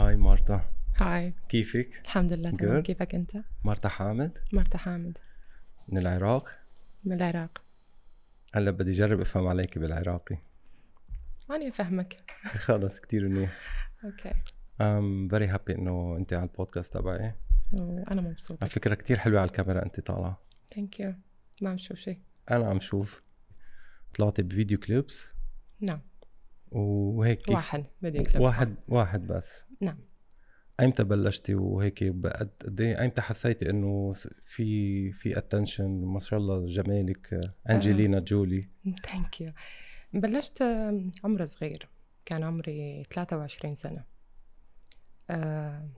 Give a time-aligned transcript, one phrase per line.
[0.00, 0.60] Hi مارتا.
[0.96, 1.34] Hi.
[1.48, 2.82] كيفك؟ الحمد لله تمام.
[2.82, 4.38] كيفك أنت؟ مارتا حامد.
[4.52, 5.18] مرتا حامد.
[5.88, 6.58] من العراق.
[7.04, 7.62] من العراق.
[8.54, 10.38] هلا بدي أجرب أفهم عليك بالعراقي.
[11.50, 12.16] أنا أفهمك.
[12.66, 13.58] خلص كتير منيح.
[14.04, 14.32] Okay.
[14.80, 17.34] I'm very happy إنه أنت على البودكاست تبعي.
[17.72, 18.58] وأنا مبسوطة.
[18.62, 20.42] على فكرة كتير حلوة على الكاميرا أنت طالعة.
[20.74, 21.14] Thank you
[21.62, 22.18] ما بشوف شيء
[22.50, 23.22] أنا عم شوف.
[24.14, 25.26] طلعتي ب video clips.
[25.80, 26.00] نعم.
[26.72, 29.62] وهيك كيف؟ واحد بدي كلب واحد واحد بس.
[29.80, 29.98] نعم.
[30.80, 34.12] ايمتى بلشتي وهيك قد إيه؟ ايمتى حسيتي إنه
[34.46, 38.68] في في attention ما شاء الله جمالك أنجلينا جولي.
[39.06, 39.52] Thank you
[40.12, 40.62] بلشت
[41.24, 41.88] عمر صغير.
[42.24, 44.04] كان عمري 23 سنة.
[45.30, 45.88] آه،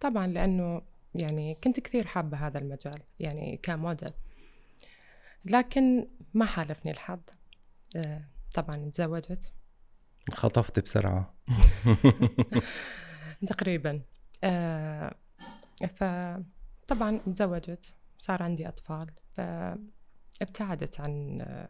[0.00, 0.82] طبعا لأنه
[1.14, 4.10] يعني كنت كثير حابة هذا المجال يعني كموديل.
[5.44, 7.20] لكن ما حالفني الحظ.
[7.96, 9.52] آه، طبعا تزوجت.
[10.30, 11.34] انخطفت بسرعة.
[13.48, 14.02] تقريبا.
[14.44, 15.14] آه
[15.96, 19.06] فطبعا تزوجت صار عندي أطفال
[19.36, 21.68] فابتعدت عن آه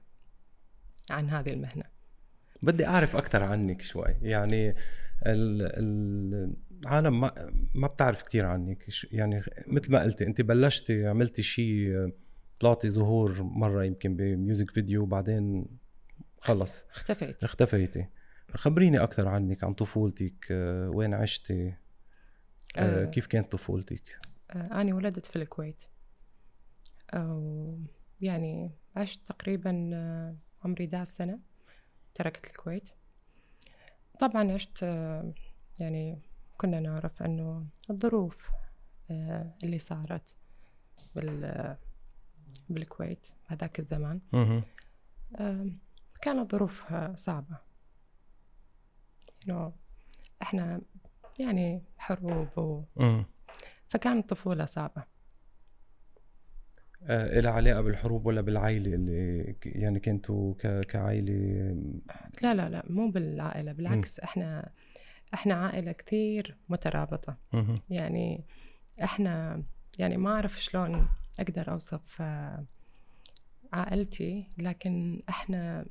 [1.10, 1.84] عن هذه المهنة.
[2.62, 4.14] بدي أعرف أكثر عنك شوي.
[4.22, 4.68] يعني
[5.26, 8.84] ال- ال- العالم ما ما بتعرف كثير عنك.
[9.12, 12.12] يعني مثل ما قلتي انت بلشتي عملتي شيء
[12.60, 15.66] طلعتي ظهور مرة يمكن بميوزك فيديو وبعدين
[16.44, 16.84] خلص.
[16.90, 17.44] اختفيت.
[17.44, 18.06] اختفيتي.
[18.54, 20.46] خبريني أكثر عنك عن طفولتك.
[20.50, 21.68] آه، وين عشتي؟
[22.76, 23.04] آه، آه.
[23.04, 24.18] كيف كانت طفولتك؟
[24.50, 25.82] آه أنا ولدت في الكويت.
[27.14, 27.78] أو
[28.20, 31.38] يعني عشت تقريبا آه، عمري 11 سنة
[32.14, 32.88] تركت الكويت.
[34.18, 34.82] طبعا عشت
[35.80, 36.18] يعني
[36.58, 38.50] كنا نعرف أنه الظروف
[39.10, 40.36] اللي صارت
[41.16, 41.76] بال
[42.68, 44.20] بالكويت هذاك الزمان.
[46.24, 47.58] كانت ظروفها صعبة.
[49.46, 49.72] إنه
[50.42, 50.80] إحنا
[51.38, 52.82] يعني حروب و...
[53.88, 55.04] فكانت طفولة صعبة.
[57.02, 61.32] آه، إلها علاقة بالحروب ولا بالعائلة اللي يعني كنتوا ك- كعائلة؟
[62.42, 64.72] لا لا لا مو بالعائلة بالعكس إحنا
[65.34, 67.36] إحنا عائلة كثير مترابطة.
[67.52, 67.80] مهم.
[67.90, 68.44] يعني
[69.02, 69.62] إحنا
[69.98, 71.08] يعني ما أعرف شلون
[71.40, 72.64] أقدر أوصف آه،
[73.72, 75.86] عائلتي لكن إحنا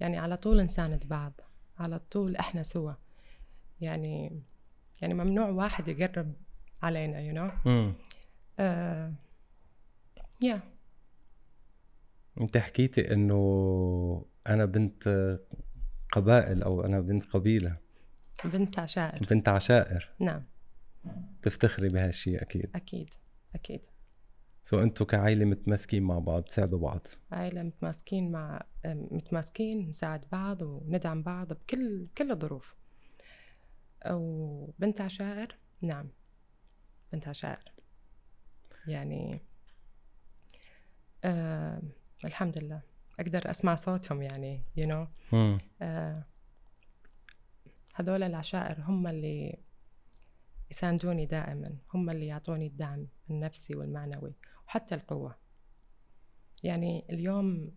[0.00, 1.40] يعني على طول نساند بعض
[1.78, 2.92] على طول إحنا سوا.
[3.80, 4.42] يعني
[5.02, 6.32] يعني ممنوع واحد يقرب
[6.82, 7.94] علينا you know مم.
[8.58, 9.12] آه
[10.42, 10.60] يا
[12.40, 15.38] انت حكيتي انه أنا بنت
[16.12, 17.76] قبائل أو أنا بنت قبيلة.
[18.44, 19.26] بنت عشائر.
[19.30, 20.10] بنت عشائر.
[20.20, 20.44] نعم.
[21.42, 22.70] تفتخري بهالشيء أكيد.
[22.74, 23.10] أكيد
[23.54, 23.80] أكيد.
[24.64, 27.06] سو أنتوا كعائلة متماسكين مع بعض بتساعدوا بعض.
[27.32, 32.74] عائلة متماسكين مع متماسكين نساعد بعض وندعم بعض بكل كل الظروف.
[34.10, 36.08] وبنت عشائر؟ نعم
[37.12, 37.72] بنت عشائر.
[38.86, 39.40] يعني
[41.24, 41.82] آه
[42.24, 42.82] الحمد لله.
[43.20, 45.32] أقدر أسمع صوتهم يعني you know.
[45.34, 45.58] مم.
[45.82, 46.24] آه
[47.94, 49.58] هذول العشائر هم اللي
[50.70, 54.34] يساندوني دائما هم اللي يعطوني الدعم النفسي والمعنوي.
[54.74, 55.38] وحتى القوة.
[56.62, 57.74] يعني اليوم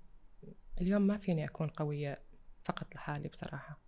[0.81, 2.21] اليوم ما فيني أكون قوية
[2.65, 3.79] فقط لحالي بصراحة.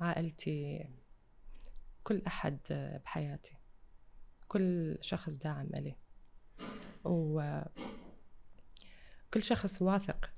[0.00, 0.88] عائلتي
[2.04, 2.58] كل أحد
[3.04, 3.56] بحياتي
[4.48, 5.96] كل شخص داعم إلي.
[7.04, 7.72] وكل
[9.38, 10.30] شخص واثق.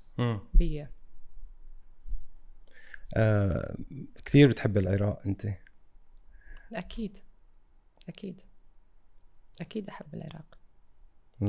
[0.53, 0.87] بي
[3.17, 3.75] آه
[4.25, 5.47] كثير بتحب العراق أنت؟
[6.73, 7.17] أكيد.
[8.09, 8.41] أكيد.
[9.61, 10.57] أكيد أحب العراق.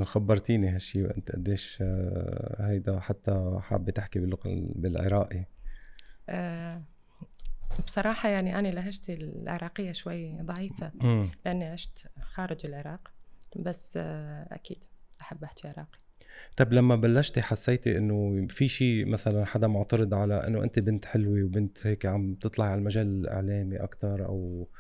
[0.05, 5.45] خبرتيني هالشيء وانت قديش آه هيدا حتى حابة تحكي باللغة ال- بالعراقي.
[6.28, 6.83] أه
[7.87, 11.31] بصراحة يعني أنا لهجتي العراقية شوي ضعيفة مم.
[11.45, 13.12] لأني عشت خارج العراق
[13.56, 14.84] بس أه أكيد
[15.21, 15.99] أحب أحكي عراقي.
[16.56, 21.45] طب لما بلشتي حسيتي إنه في شيء مثلا حدا معترض على إنه أنت بنت حلوة
[21.45, 24.77] وبنت هيك عم تطلعي على المجال الإعلامي أكثر أو آه،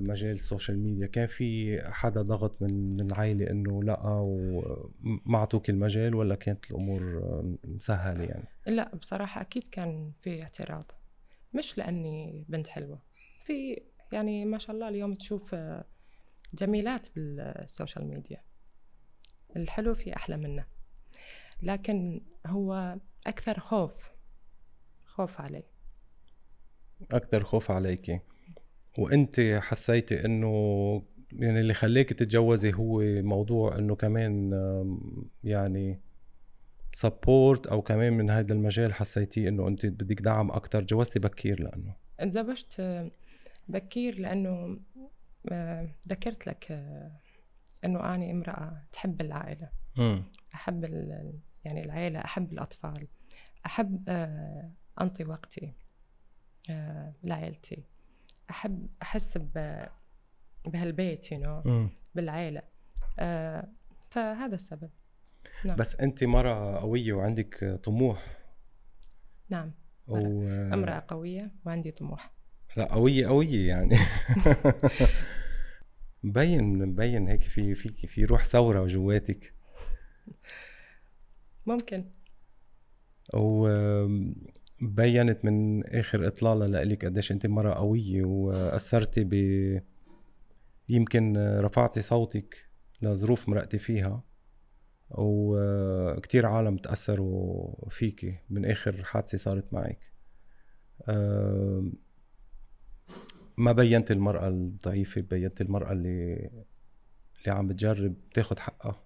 [0.00, 1.06] مجال السوشيال ميديا.
[1.06, 7.00] كان في حدا ضغط من من العائله إنه لا وما أعطوك المجال ولا كانت الأمور
[7.02, 10.92] آه، مسهله يعني؟ لا بصراحة أكيد كان في اعتراض.
[11.54, 13.02] مش لأني بنت حلوة.
[13.46, 13.82] في
[14.12, 15.84] يعني ما شاء الله اليوم تشوف آه،
[16.54, 18.42] جميلات بالسوشيال ميديا.
[19.56, 20.64] الحلو في أحلى منه.
[21.62, 23.92] لكن هو أكثر خوف
[25.04, 25.64] خوف علي.
[27.10, 28.20] أكثر خوف عليكي
[28.98, 31.02] وأنت حسيتي إنه
[31.32, 34.50] يعني اللي خليك تتجوزي هو موضوع إنه كمان
[35.44, 36.00] يعني
[36.92, 41.94] سبورت أو كمان من هذا المجال حسيتيه إنه أنت بدك دعم أكثر جوزتي بكير لأنه.
[42.18, 43.10] تزوجت آه،
[43.68, 44.78] بكير لأنه
[45.52, 47.10] آه، ذكرت لك آه،
[47.84, 49.68] أنه أنا امرأة تحب العائلة.
[49.96, 50.22] مم.
[50.54, 53.06] أحب ال- يعني العائلة أحب الأطفال.
[53.66, 54.70] أحب آه،
[55.00, 55.72] أنطي وقتي
[57.24, 57.82] لعائلتي
[58.50, 59.86] أحب أحس ب-
[60.66, 61.90] بهالبيت you know مم.
[62.14, 62.62] بالعائلة
[63.18, 63.68] آه،
[64.10, 64.90] فهذا السبب.
[65.64, 65.76] نعم.
[65.76, 68.36] بس أنت مرة قوية وعندك طموح.
[69.48, 69.72] نعم.
[70.08, 70.16] و...
[70.74, 72.32] أمرأة قوية وعندي طموح.
[72.76, 73.96] لا قوية قوية يعني.
[76.22, 79.54] مبين مبين هيك في في في روح ثورة جواتك.
[81.66, 82.04] ممكن.
[84.82, 89.32] وبينت من آخر إطلالة لإلك قديش انت مرة قوية واثرتي ب
[90.88, 92.68] يمكن رفعتي صوتك
[93.02, 94.22] لظروف مرقتي فيها
[95.10, 100.12] وكتير عالم تأثروا فيكي من آخر حادثة صارت معك.
[103.56, 106.50] ما بينت المرأة الضعيفة بينت المرأة اللي
[107.40, 109.02] اللي عم بتجرب تاخد حقها؟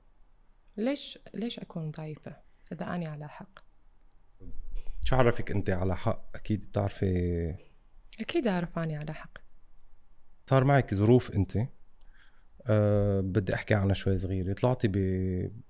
[0.76, 2.36] ليش ليش أكون ضعيفة؟
[2.72, 3.69] إذا أنا على حق.
[5.10, 7.54] شو عرفك أنت على حق؟ أكيد بتعرفي
[8.20, 9.38] أكيد أعرف أني على حق.
[10.50, 11.58] صار معك ظروف أنت.
[12.66, 14.52] أه بدي أحكي عنها شوي صغيرة.
[14.52, 14.88] طلعتي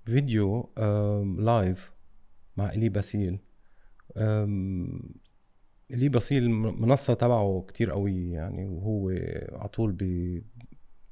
[0.05, 1.91] بفيديو أه live
[2.57, 3.39] مع إلي باسيل.
[4.17, 5.01] أم،
[5.91, 9.09] إلي باسيل منصة تبعه كتير قوية يعني وهو
[9.51, 10.41] على طول ب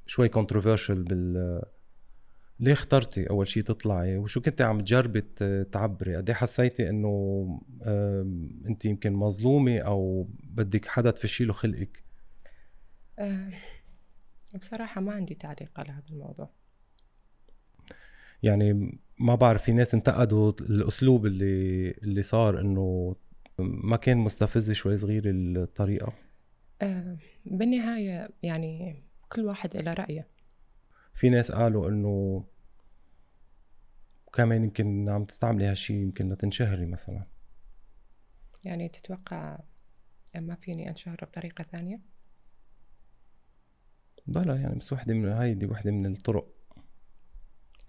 [0.06, 1.62] شوي controversial بال
[2.60, 5.22] ليه اخترتي أول شيء تطلعي؟ وشو كنتي عم تجربي
[5.72, 7.62] تعبري؟ قد إيه حسيتي إنه
[8.68, 12.04] انت يمكن مظلومة أو بدك حدا تفشي له خلقك؟
[13.20, 13.52] أه
[14.62, 16.50] بصراحة ما عندي تعليق على هذا الموضوع.
[18.44, 23.16] يعني ما بعرف في ناس انتقدوا الأسلوب اللي اللي صار إنه
[23.60, 26.14] ما كان مستفز شوي صغير الطريقة.
[26.82, 30.39] أه بالنهاية يعني كل واحد له رأيه.
[31.14, 32.44] في ناس قالوا إنه
[34.34, 37.24] كمان يمكن عم تستعملي هالشي يمكن لتنشهري مثلا.
[38.64, 39.60] يعني تتوقع
[40.36, 42.00] ما فيني أنشهر بطريقة ثانية؟
[44.28, 46.48] بلا يعني بس وحدة من هيدي وحدة من الطرق.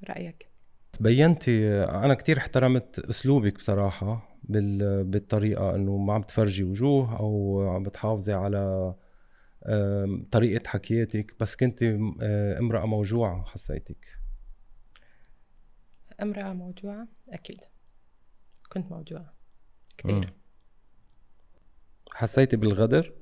[0.09, 0.51] رأيك؟
[0.93, 5.05] بس بينتي أنا كتير احترمت أسلوبك بصراحة بال...
[5.05, 8.95] بالطريقة إنه ما عم تفرجي وجوه أو عم بتحافظي على
[10.31, 11.83] طريقة حكياتك بس كنت
[12.59, 14.19] امرأة موجوعة حسيتك.
[16.23, 17.61] امرأة موجوعة؟ أكيد.
[18.73, 19.35] كنت موجوعة.
[20.05, 20.21] مم.
[20.21, 20.35] كثير
[22.13, 23.15] حسيتي بالغدر؟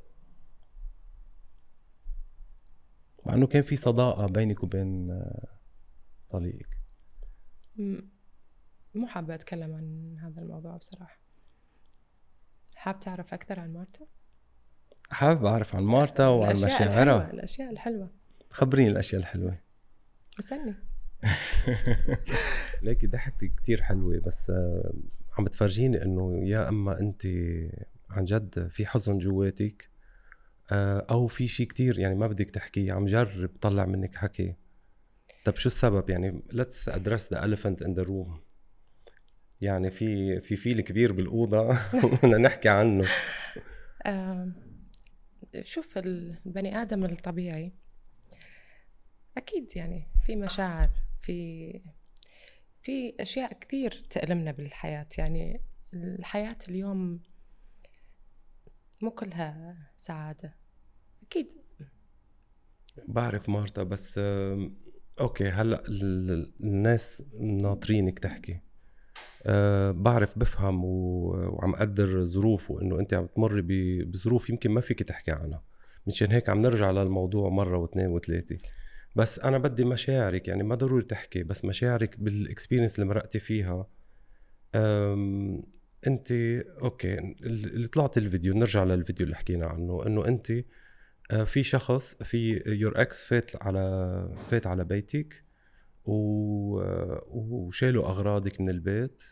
[3.26, 5.48] مع إنه كان في صداقة بينك وبين آه،
[6.30, 6.78] طليقك.
[8.94, 11.20] مو حابة أتكلم عن هذا الموضوع بصراحة.
[12.76, 14.06] حاب تعرف أكثر عن مارتا؟
[15.10, 18.10] حابب أعرف عن مارتا وعن الأشياء الحلوة مشاعرها الأشياء الحلوة.
[18.50, 19.58] خبريني الأشياء الحلوة.
[20.38, 20.74] اسألني.
[22.82, 24.92] ليكي ضحكتي كتير حلوة بس آه،
[25.38, 27.26] عم بتفرجيني إنه يا أما انت
[28.10, 29.88] عن جد في حزن جواتك
[30.72, 34.54] آه، أو في شيء كتير يعني ما بدك تحكيه عم جرب طلع منك حكي.
[35.44, 38.30] طب شو السبب؟ يعني let's address the elephant in the room.
[39.60, 41.78] يعني في في فيل كبير بالأوضة
[42.22, 43.08] بدنا نحكي عنه.
[44.06, 44.52] آم،
[45.62, 47.72] شوف البني آدم الطبيعي.
[49.36, 51.70] أكيد يعني في مشاعر في
[52.82, 55.06] في أشياء كثير تألمنا بالحياة.
[55.18, 55.60] يعني
[55.94, 57.20] الحياة اليوم
[59.00, 60.54] مو كلها سعادة.
[61.22, 61.52] أكيد.
[63.08, 64.20] بعرف مارتا بس
[65.20, 68.60] أوكي هلأ ال- ال- الناس ناطرينك تحكي.
[69.48, 74.80] أه بعرف بفهم و- وعم قدر ظروفه إنه أنت عم تمر ب- بظروف يمكن ما
[74.80, 75.62] فيك تحكي عنها.
[76.06, 78.58] مشان هيك عم نرجع للموضوع مرة واثنين وثلاثة.
[79.16, 83.86] بس أنا بدي مشاعرك يعني ما ضروري تحكي بس مشاعرك بال experience اللي مرقتي فيها
[84.74, 85.62] أم
[86.06, 86.32] أنت
[86.82, 90.52] okay ال- اللي طلعت الفيديو نرجع للفيديو اللي حكينا عنه إنه أنت
[91.30, 95.44] آه، في شخص في your ex فات على فات على بيتك
[96.04, 96.80] و...
[96.80, 99.22] آه، وشالوا أغراضك من البيت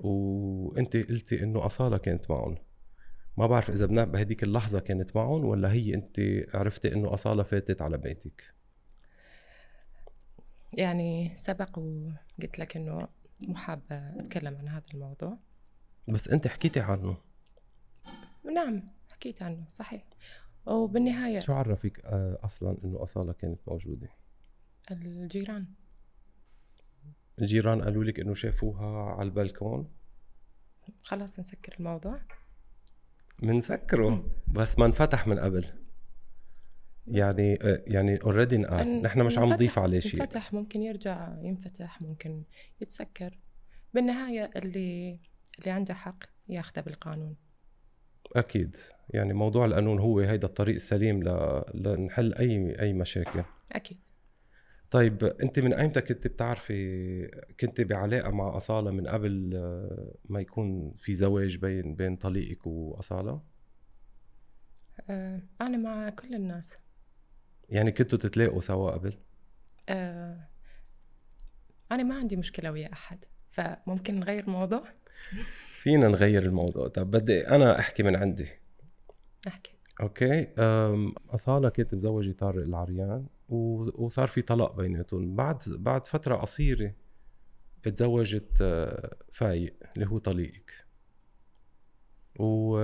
[0.00, 2.58] وانت قلتي انه أصالة كانت معهم.
[3.36, 6.20] ما بعرف إذا بنا بهديك اللحظة كانت معهم ولا هي انت
[6.54, 8.54] عرفتي إنه أصالة فاتت على بيتك؟
[10.78, 13.08] يعني سبق وقلت لك إنه
[13.40, 15.38] مو حابة أتكلم عن هذا الموضوع.
[16.08, 17.16] بس انت حكيتي عنه.
[18.54, 20.04] نعم حكيت عنه صحيح.
[20.66, 24.08] وبالنهاية شو عرفك آه، أصلا إنه أصالة كانت موجودة؟
[24.90, 25.66] الجيران.
[27.38, 29.88] الجيران قالوا لك إنه شافوها على البلكون؟
[31.02, 32.20] خلاص نسكر الموضوع.
[33.42, 35.64] بنسكره بس ما انفتح من قبل.
[37.06, 40.20] يعني آه، يعني اوريدي انقال نحن مش عم نضيف عليه شيء.
[40.20, 42.42] انفتح ممكن يرجع ينفتح ممكن
[42.80, 43.38] يتسكر.
[43.94, 45.20] بالنهاية اللي
[45.58, 47.36] اللي عنده حق ياخذه بالقانون.
[48.36, 48.76] أكيد.
[49.10, 51.62] يعني موضوع القانون هو هيدا الطريق السليم ل...
[51.74, 53.44] لنحل أي أي مشاكل.
[53.72, 53.98] أكيد.
[54.92, 57.26] طيب أنت من ايمتى كنت بتعرفي
[57.60, 63.40] كنت بعلاقة مع أصالة من قبل آه، ما يكون في زواج بين بين طليقك وأصالة؟
[65.10, 66.76] آه أنا مع كل الناس.
[67.68, 69.18] يعني كنتوا تتلاقوا سوا قبل؟
[69.88, 70.48] آه
[71.92, 74.84] أنا ما عندي مشكلة ويا أحد فممكن نغير الموضوع
[75.78, 76.88] فينا نغير الموضوع.
[76.88, 78.48] طب بدي أنا أحكي من عندي.
[79.46, 79.72] أحكي.
[80.00, 80.48] أوكي
[81.30, 83.26] أصالة كانت مزوجه طارق العريان.
[83.52, 85.36] وصار في طلاق بيناتهم.
[85.36, 86.92] بعد بعد فترة قصيرة
[87.82, 90.86] تزوجت آه، فايق اللي هو طليقك.
[92.38, 92.78] و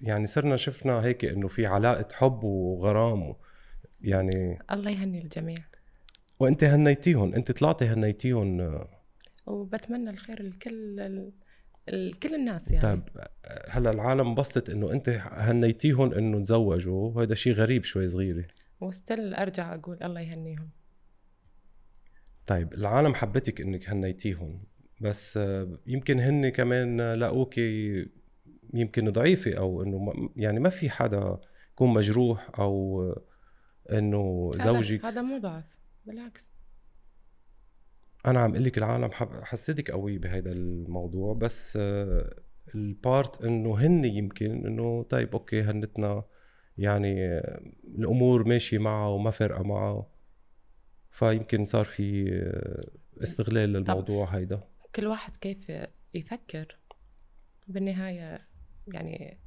[0.00, 3.34] يعني صرنا شفنا هيك إنه في علاقة حب وغرام
[4.00, 5.56] يعني الله يهني الجميع.
[6.40, 8.88] وأنت هنيتيهم أنت طلعتي هنيتيهم آه.
[9.46, 11.32] وبتمنى الخير لكل
[12.22, 12.82] كل الناس يعني.
[12.82, 13.02] طيب
[13.68, 17.08] هلأ العالم انبسطت إنه أنت هنيتيهم إنه تزوجوا.
[17.08, 18.44] وهذا شيء غريب شوي صغيرة.
[18.82, 20.70] وستيل أرجع أقول الله يهنيهم.
[22.46, 24.64] طيب العالم حبتك إنك هنيتيهم
[25.00, 25.38] بس
[25.86, 27.58] يمكن هن كمان لقوك
[28.74, 31.38] يمكن ضعيفة أو إنه يعني ما في حدا
[31.72, 33.02] يكون مجروح أو
[33.92, 35.04] إنه زوجك.
[35.04, 35.64] هذا مو ضعف
[36.06, 36.50] بالعكس.
[38.26, 39.10] أنا عم أقول لك العالم
[39.42, 41.78] حسيتك قوي بهذا الموضوع بس
[42.74, 46.24] ال part إنه هن يمكن إنه طيب okay هنتنا
[46.78, 47.38] يعني
[47.84, 50.06] الأمور ماشية معه وما فارقة معه
[51.10, 52.30] فيمكن صار في
[53.22, 54.60] استغلال للموضوع هيدا.
[54.94, 55.72] كل واحد كيف
[56.14, 56.78] يفكر؟
[57.68, 58.48] بالنهاية
[58.88, 59.38] يعني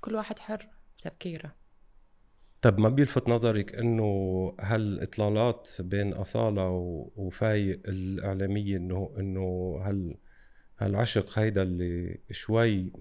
[0.00, 0.68] كل واحد حر
[0.98, 1.54] بتفكيره.
[2.62, 6.68] طب ما بيلفت نظرك إنه هالاطلالات بين أصالة
[7.16, 10.16] وفايق الإعلامية انه إنه هال
[10.78, 12.92] هالعشق هيدا اللي شوي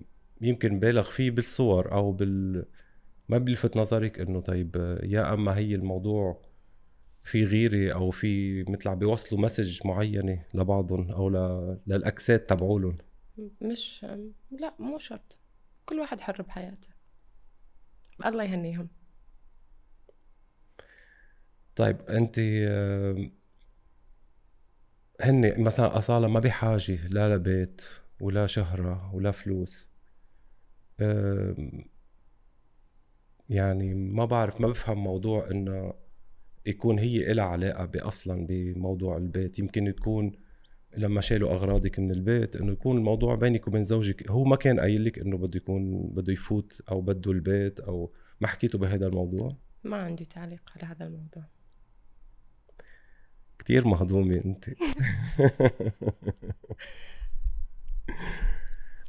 [0.41, 2.65] يمكن بالغ فيه بالصور أو بال
[3.31, 6.41] ما بيلفت نظرك إنه طيب يا أما هي الموضوع
[7.23, 11.29] في غيره أو في مثل عم بيوصلوا مسج معينة لبعضهم أو
[11.87, 12.97] للأكسات تبعولهم؟
[13.61, 14.05] مش
[14.51, 15.37] لا مو شرط.
[15.85, 16.87] كل واحد حر بحياته.
[18.25, 18.87] الله يهنيهم.
[21.75, 22.39] طيب أنت
[25.21, 27.81] هن مثلا أصالة ما بحاجه لا لبيت
[28.21, 29.87] ولا شهرة ولا فلوس.
[33.51, 35.93] يعني ما بعرف ما بفهم موضوع إنه
[36.65, 39.59] يكون هي إلها علاقة أصلا بموضوع البيت.
[39.59, 40.31] يمكن تكون
[40.97, 44.29] لما شالوا أغراضك من البيت إنه يكون الموضوع بينك وبين زوجك.
[44.31, 48.47] هو ما كان قايل لك إنه بده يكون بده يفوت أو بده البيت أو ما
[48.47, 51.43] حكيتوا بهذا الموضوع؟ ما عندي تعليق على هذا الموضوع.
[53.59, 54.65] كتير مهضومة أنت.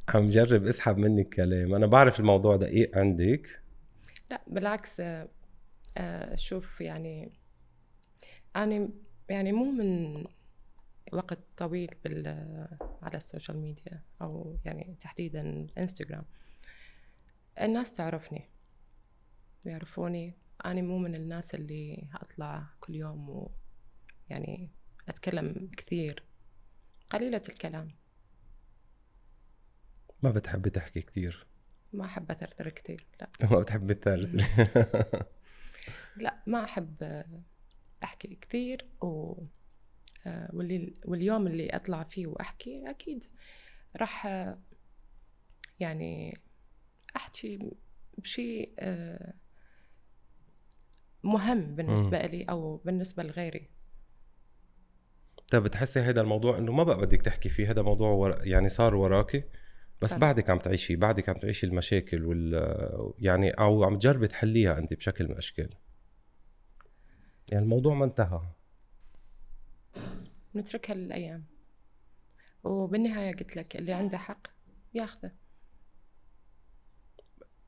[0.09, 1.75] عم جرب اسحب منك كلام.
[1.75, 3.62] أنا بعرف الموضوع دقيق عندك.
[4.33, 5.01] لا بالعكس
[5.97, 7.31] آه، شوف يعني
[8.55, 8.89] أنا
[9.29, 10.23] يعني مو من
[11.11, 12.27] وقت طويل بال
[13.01, 16.25] على السوشيال ميديا أو يعني تحديدا الإنستغرام.
[17.61, 18.49] الناس تعرفني
[19.65, 20.33] يعرفوني.
[20.65, 23.51] أنا مو من الناس اللي أطلع كل يوم و
[24.29, 24.69] يعني
[25.09, 26.23] أتكلم كثير.
[27.09, 27.91] قليلة الكلام.
[30.23, 31.52] ما بتحبي تحكي كثير.
[31.93, 33.29] ما أحب أثرثر كثير لا.
[33.51, 34.45] ما بتحبي تثرثري
[36.23, 37.23] لا ما أحب
[38.03, 39.35] أحكي كثير و
[40.27, 43.23] آه، واللي واليوم اللي أطلع فيه وأحكي أكيد
[43.97, 44.27] راح
[45.79, 46.37] يعني
[47.15, 47.71] أحكي
[48.17, 49.33] بشيء آه،
[51.23, 53.69] مهم بالنسبة لي أو بالنسبة لغيري.
[55.51, 58.37] طيب بتحسي هذا الموضوع إنه ما بقى بدك تحكي فيه هذا موضوع.
[58.43, 59.43] يعني صار وراكي؟
[60.03, 60.13] بس.
[60.13, 65.25] بعدك عم تعيشي بعدك عم تعيشي المشاكل وال يعني أو عم تجربي تحليها أنت بشكل
[65.25, 65.69] من الأشكال.
[67.47, 68.41] يعني الموضوع ما انتهى.
[70.55, 71.45] نتركها للأيام.
[72.63, 74.47] وبالنهاية قلت لك اللي عنده حق
[74.93, 75.31] ياخذه.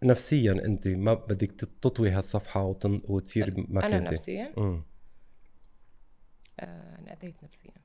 [0.04, 3.02] نفسيا أنت ما بدك تطوي هالصفحة وتن...
[3.04, 4.84] وتصير ما أنا نفسيا؟ امم
[6.60, 7.85] آه، أنا أذيت نفسيا.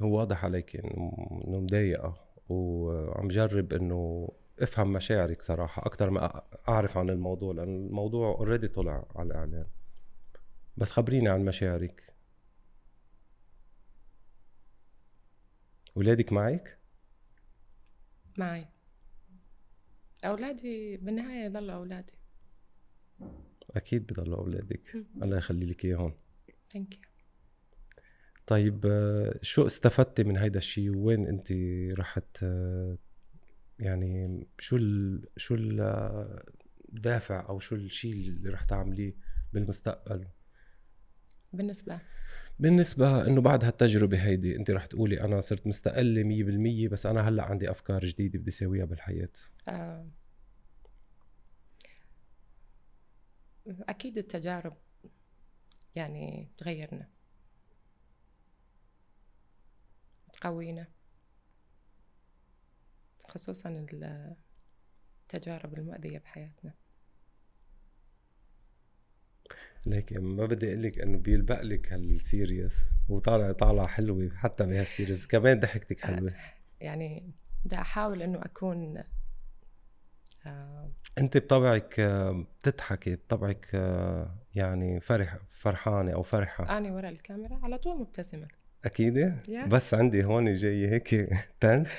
[0.00, 4.28] هو واضح عليك إنه مضايقة وعم جرب إنه
[4.60, 9.66] افهم مشاعرك صراحة أكثر ما أعرف عن الموضوع لأن الموضوع اوريدي طلع على الاعلام
[10.76, 12.14] بس خبريني عن مشاعرك.
[15.96, 16.78] أولادك معك؟
[18.38, 18.66] معي.
[20.24, 22.12] أولادي بالنهاية يضلوا أولادي.
[23.70, 24.96] أكيد بضلوا أولادك.
[24.96, 25.22] مم.
[25.22, 26.14] الله يخلي لك إياهم.
[26.72, 27.09] Thank you
[28.50, 28.86] طيب
[29.42, 31.52] شو استفدتي من هيدا الشيء؟ وين انت
[31.98, 32.44] رحت؟
[33.78, 35.54] يعني شو ال شو
[36.88, 39.14] الدافع أو شو الشيء اللي رح تعمليه
[39.52, 40.26] بالمستقبل؟
[41.52, 42.00] بالنسبة.
[42.58, 47.28] بالنسبة إنه بعد هالتجربة هيدي أنت رح تقولي أنا صرت مستقلة مية بالمية بس أنا
[47.28, 49.32] هلأ عندي أفكار جديدة بدي اسويها بالحياة.
[49.68, 50.06] آه،
[53.66, 54.76] أكيد التجارب
[55.94, 57.19] يعني تغيرنا.
[60.40, 60.86] تقوينا
[63.28, 63.86] خصوصا
[65.28, 66.74] التجارب المؤذية بحياتنا.
[69.86, 72.76] ليك ما بدي أقول لك إنه بيلبق لك هالسيريس
[73.08, 76.34] وطالع طالعة حلوة حتى بهالسيريس كمان ضحكتك حلوة.
[76.80, 77.32] يعني
[77.64, 79.04] بدي أحاول إنه أكون
[80.46, 86.78] آه، أنت بطبعك آه، بتضحكي بطبعك آه، يعني فرح فرحانة أو فرحة.
[86.78, 88.48] أنا ورا الكاميرا على طول مبتسمة.
[88.84, 89.38] أكيد.
[89.46, 89.68] Yeah.
[89.68, 91.28] بس عندي هون جاي هيك
[91.60, 91.92] تنس.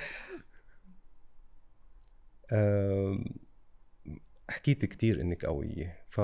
[4.49, 6.21] حكيت كتير إنك قوية ف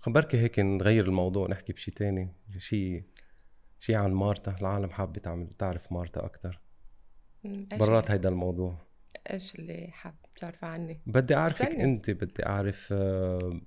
[0.00, 3.04] خبركي هيك نغير الموضوع نحكي بشي تاني شي
[3.78, 4.56] شي عن مارتا.
[4.60, 6.60] العالم حابة تعمل تعرف مارتا أكتر.
[7.44, 8.86] برات هيدا الموضوع.
[9.30, 11.84] إيش اللي حاب تعرفه عني؟ بدي أعرفك استني.
[11.84, 13.60] أنت بدي أعرف آه،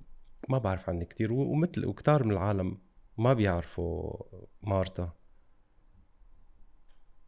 [0.48, 2.78] ما بعرف عنك كتير و- ومثل وكتار من العالم
[3.18, 4.16] ما بيعرفوا
[4.62, 5.12] مارتا.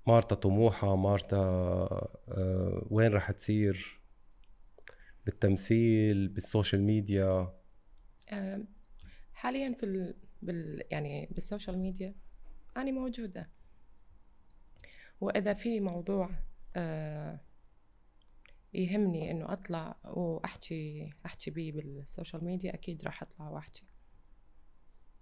[0.06, 4.00] مارتا طموحة مارتا آه، وين رح تصير؟
[5.26, 7.54] بالتمثيل بالسوشيال ميديا؟
[9.32, 10.14] حاليا في ال...
[10.42, 10.82] بال...
[10.90, 12.14] يعني بالسوشيال ميديا
[12.76, 13.50] أنا موجودة.
[15.20, 16.30] وإذا في موضوع
[16.76, 17.40] آه،
[18.74, 23.84] يهمني إنه أطلع وأحكي أحكي بيه بالسوشيال ميديا أكيد راح أطلع وأحكي.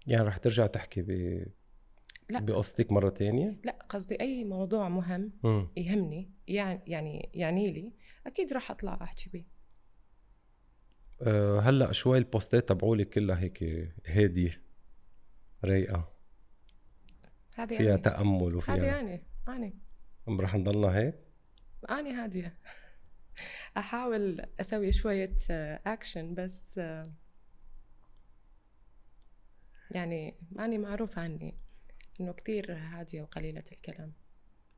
[0.06, 1.10] يعني رح ترجع تحكي ب...
[2.30, 2.40] لا.
[2.40, 5.68] بقصتك مرة تانية؟ لا قصدي أي موضوع مهم.
[5.76, 7.92] يهمني يعني يعني يعني لي
[8.26, 9.44] أكيد راح أطلع أحكي بيه.
[11.22, 13.64] أه هلأ شوي البوستات تبعولك كلها هيك
[14.06, 14.62] هادية
[15.64, 16.12] رايقة.
[17.54, 19.72] هذه فيها تأمل هذه وفيها أنا أنا
[20.28, 21.14] أم رح نضلنا هيك؟
[21.90, 22.58] أنا هادية.
[23.76, 25.36] أحاول أسوي شوية
[25.86, 27.12] أكشن بس آه،
[29.90, 31.54] يعني أنا معروف عني.
[32.20, 34.12] إنه كثير هادية وقليلة الكلام.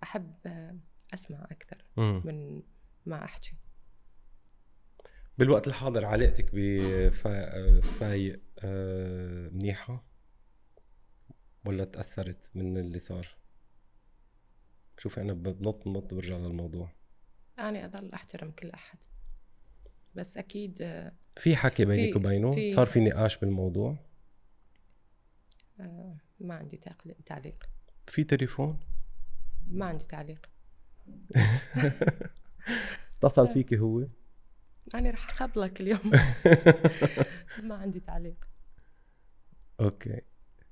[0.03, 0.77] أحب آه،
[1.15, 2.23] أسمع أكثر مم.
[2.25, 2.63] من
[3.07, 3.57] ما أحكي.
[5.39, 10.05] بالوقت الحاضر علاقتك بفايق أه منيحة؟
[11.65, 13.37] ولا تأثرت من اللي صار؟
[14.99, 16.93] شوفي أنا بنط نط برجع للموضوع.
[17.59, 18.99] أنا أضل أحترم كل أحد.
[20.15, 24.12] بس أكيد آه، في حكي بينك وبينه؟ صار في نقاش بالموضوع؟ آه،
[26.41, 26.81] ما عندي
[27.27, 27.69] تعليق.
[28.07, 28.81] في تليفون؟
[29.67, 30.47] ما عندي تعليق.
[33.23, 34.07] اتصل فيكي هو؟
[34.95, 36.13] أنا رح أقبلك اليوم.
[37.69, 38.49] ما عندي تعليق.
[39.81, 40.21] أوكي.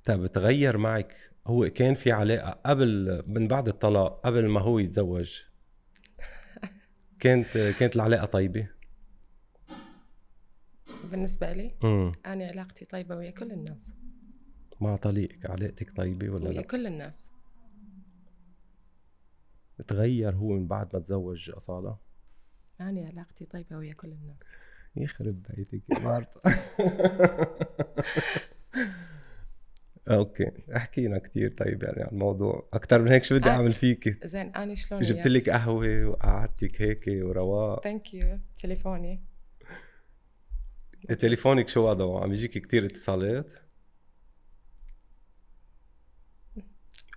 [0.04, 1.30] طيب تغير معك.
[1.46, 5.42] هو كان في علاقة قبل من بعد الطلاق قبل ما هو يتزوج.
[7.20, 8.68] كانت كانت العلاقة طيبة؟
[11.04, 13.94] بالنسبة لي؟ امم أنا علاقتي طيبة ويا كل الناس.
[14.80, 17.30] مع طليقك علاقتك طيبة ولا ويا لا؟ كل الناس.
[19.88, 21.98] تغير هو من بعد ما تزوج أصالة؟
[22.80, 24.50] أنا علاقتي طيبة ويا كل الناس.
[24.96, 26.40] يخرب بيتك يا مارتا.
[30.08, 32.68] Okay احكينا كتير طيب يعني عن الموضوع.
[32.72, 33.52] أكثر من هيك شو بدي آه.
[33.52, 37.84] أعمل فيكي زين أنا شلون جبت لك قهوة وقعدتك هيك ورواق.
[37.84, 39.20] Thank you تليفوني.
[41.20, 43.69] تليفونك شو وضعه عم يجيك كتير اتصالات؟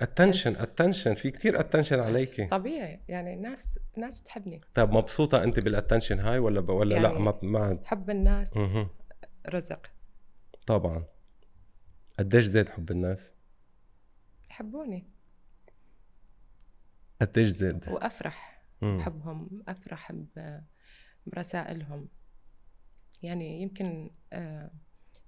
[0.04, 2.46] Attention attention في كتير attention عليكي.
[2.48, 3.00] طبيعي.
[3.08, 4.60] يعني الناس ناس تحبني.
[4.76, 6.70] طيب مبسوطة أنت بال attention هاي ولا ب...
[6.70, 8.90] ولا لا؟ يعني- ما ما حب الناس مهم.
[9.50, 9.92] رزق.
[10.68, 11.06] طبعا.
[12.20, 13.32] قديش زاد حب الناس؟
[14.50, 15.08] يحبوني.
[17.22, 18.98] قديش زاد؟ وأفرح مم.
[18.98, 20.62] بحبهم أفرح ب-
[21.28, 22.08] برسائلهم.
[23.24, 24.72] يعني يمكن آه،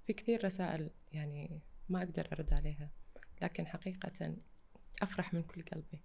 [0.06, 1.60] في كثير رسائل يعني
[1.90, 2.90] ما أقدر أرد عليها.
[3.42, 4.36] لكن حقيقة
[5.02, 6.02] أفرح من كل قلبي.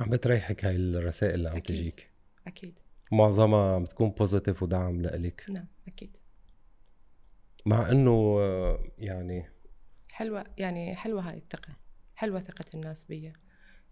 [0.00, 1.76] عم بتريحك هاي الرسائل اللي عم أكيد.
[1.76, 2.10] تجيك.
[2.46, 2.78] أكيد.
[3.12, 5.44] معظمها بتكون positive ودعم لإلك.
[5.48, 6.16] نعم أكيد.
[7.66, 8.38] مع إنه
[8.98, 9.48] يعني
[10.12, 11.76] حلوة يعني حلوة هاي الثقة.
[12.14, 13.32] حلوة ثقة الناس بي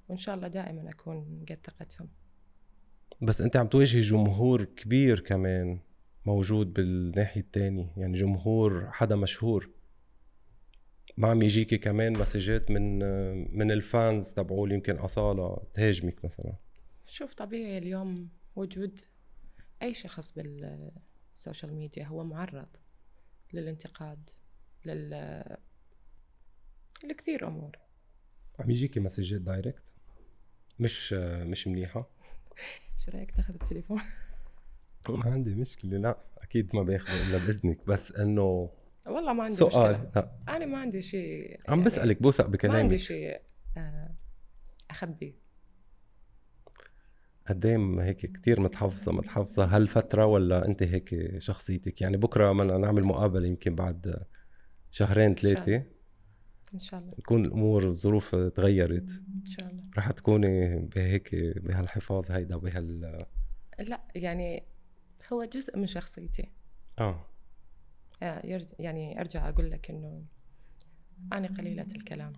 [0.09, 2.09] وإن شاء الله دائما أكون قد ثقتهم.
[3.23, 5.81] بس أنت عم تواجهي جمهور كبير كمان
[6.27, 7.93] موجود بالناحية التانية.
[7.97, 9.71] يعني جمهور حدا مشهور.
[11.17, 12.99] ما عم يجيكي كمان مسجات من
[13.59, 16.57] من ال fans تبعول يمكن أصالة تهاجمك مثلا.
[17.07, 19.01] شوف طبيعي اليوم وجود
[19.83, 22.69] أي شخص بال social media هو معرض
[23.53, 24.31] للانتقاد
[24.85, 25.45] لل
[27.05, 27.79] لكثير أمور.
[28.59, 29.83] عم يجيكي مسجات direct؟
[30.79, 32.11] مش مش منيحة؟
[33.05, 34.01] شو رأيك تاخذ التليفون؟
[35.09, 38.71] ما عندي مشكلة لا أكيد ما باخذه إلا بإذنك بس إنه
[39.07, 40.11] والله ما عندي سؤال مشكلة.
[40.17, 40.33] لا.
[40.57, 43.41] أنا ما عندي شيء عم يعني بسألك بوثق ما عندي بكلامك شيء
[43.77, 44.15] آه،
[44.91, 45.35] أخبي.
[47.49, 49.65] قد إيه م- هيك كثير متحفظة متحفظة.
[49.65, 54.25] هالفترة ولا أنت هيك شخصيتك؟ يعني بكرة بدنا نعمل مقابلة يمكن بعد
[54.91, 55.85] شهرين شاء ثلاثة.
[56.75, 57.13] إن شاء الله.
[57.13, 59.09] تكون الأمور الظروف تغيرت.
[59.41, 59.83] إن شاء الله.
[59.99, 63.01] رح تكوني بهيك بهالحفاظ هيدا بهال
[63.79, 64.63] لا يعني
[65.33, 66.51] هو جزء من شخصيتي.
[66.99, 67.27] آه.
[68.79, 70.25] يعني أرجع أقول لك إنه
[71.33, 72.33] أنا قليلة الكلام.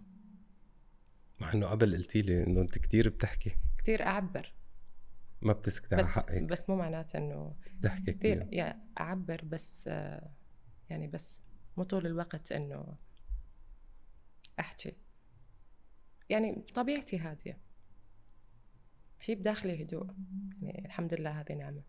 [1.40, 3.56] مع إنه قبل قلتي لي إنه أنت كثير بتحكي.
[3.78, 4.54] كثير أعبر.
[5.42, 6.42] ما بتسكتي على بس حقك.
[6.42, 10.30] بس مو معناته إنه بتحكي كثير يعني أعبر بس آه،
[10.90, 11.40] يعني بس
[11.76, 12.96] مو طول الوقت إنه
[14.60, 14.92] أحكي.
[16.28, 17.58] يعني طبيعتي هادية.
[19.18, 20.06] في بداخلي هدوء.
[20.62, 21.82] يعني الحمد لله هذه نعمة.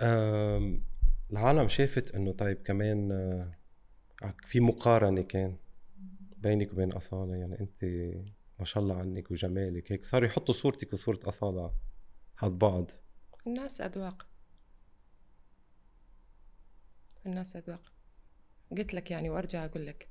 [0.00, 0.84] أم،
[1.32, 5.56] العالم شافت إنه طيب كمان آه، في مقارنة كان
[6.36, 7.36] بينك وبين أصالة.
[7.36, 7.84] يعني أنت
[8.58, 10.04] ما شاء الله عنك وجمالك هيك.
[10.06, 11.74] صاروا يحطوا صورتك وصورة أصالة
[12.36, 12.90] حد بعض.
[13.46, 14.26] الناس أذواق.
[17.26, 17.92] الناس أذواق.
[18.70, 20.08] قلت لك يعني وأرجع أقول لك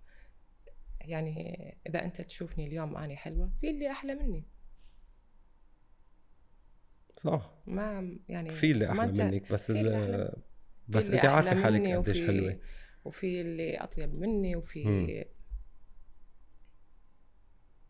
[1.01, 4.43] يعني إذا أنت تشوفني اليوم أنا حلوة في اللي أحلى مني.
[7.15, 7.53] صح.
[7.67, 9.71] ما يعني في اللي أنت- منك بس
[10.87, 12.59] بس انت أحلى حالك قديش وفي- حلوة
[13.05, 14.55] وفي اللي أطيب مني.
[14.55, 15.25] وفي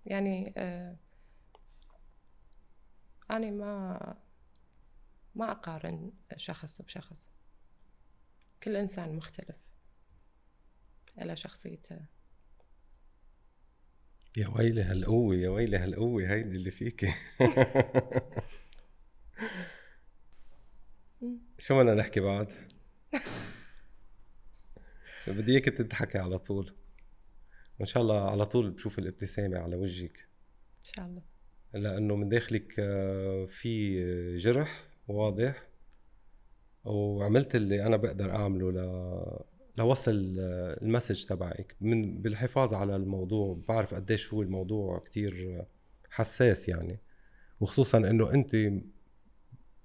[0.06, 0.96] يعني آه
[3.32, 4.16] أنا ما
[5.36, 7.28] ما أقارن شخص بشخص
[8.64, 9.56] كل إنسان مختلف
[11.18, 12.00] له شخصيته
[14.38, 17.14] يا ويلي هالقوة يا ويلي هالقوة هيدي اللي فيكي.
[21.60, 22.52] شو بدنا نحكي بعد؟
[25.28, 26.74] بدي إياك تضحكي على طول.
[27.80, 30.18] وإن شاء الله على طول بشوف الابتسامة على وجهك.
[30.80, 31.22] إن شاء الله.
[31.74, 35.68] لأنه من داخلك آه، في جرح واضح
[36.84, 38.78] وعملت اللي أنا بقدر أعمله ل
[39.78, 41.76] لوصل آه، المسج تبعك.
[41.82, 45.66] من بالحفاظ على الموضوع بعرف قديش هو الموضوع كتير
[46.10, 47.00] حساس يعني.
[47.60, 48.56] وخصوصا إنه أنت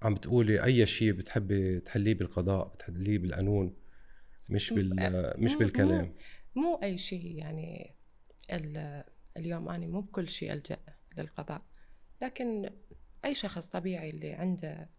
[0.03, 3.75] عم بتقولي أي شيء بتحبي تحليه بالقضاء بتحليه بالقانون
[4.49, 6.15] مش بال مش مو- بالكلام
[6.55, 7.95] مو أي شيء يعني
[8.53, 9.03] ال-
[9.37, 10.77] اليوم أنا مو بكل شيء ألجأ
[11.17, 11.61] للقضاء
[12.21, 12.69] لكن
[13.25, 14.89] أي شخص طبيعي اللي عنده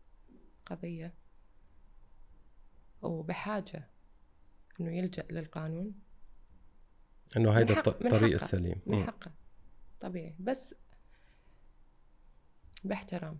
[0.66, 1.14] قضية
[3.02, 3.88] وبحاجة
[4.80, 5.94] إنه يلجأ للقانون
[7.36, 8.34] إنه هيدا الطريق.
[8.34, 9.04] السليم من.
[9.06, 9.32] حقه
[10.00, 10.74] طبيعي بس
[12.84, 13.38] بإحترام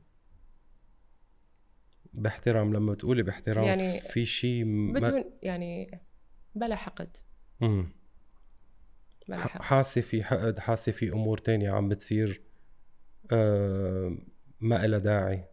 [2.15, 5.01] باحترام لما تقولي باحترام يعني في شيء ما...
[5.01, 6.01] بدون يعني
[6.55, 7.17] بلا حقد.
[7.61, 7.93] مم.
[9.29, 9.63] بلا ح- حقد.
[9.63, 12.43] حاسة في حقد حاسة في أمور تانية عم بتصير
[13.33, 14.17] آه
[14.61, 15.45] ما إلها داعي.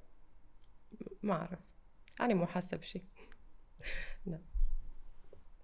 [1.23, 1.59] ما أعرف.
[2.21, 3.03] أنا مو حاسة بشيء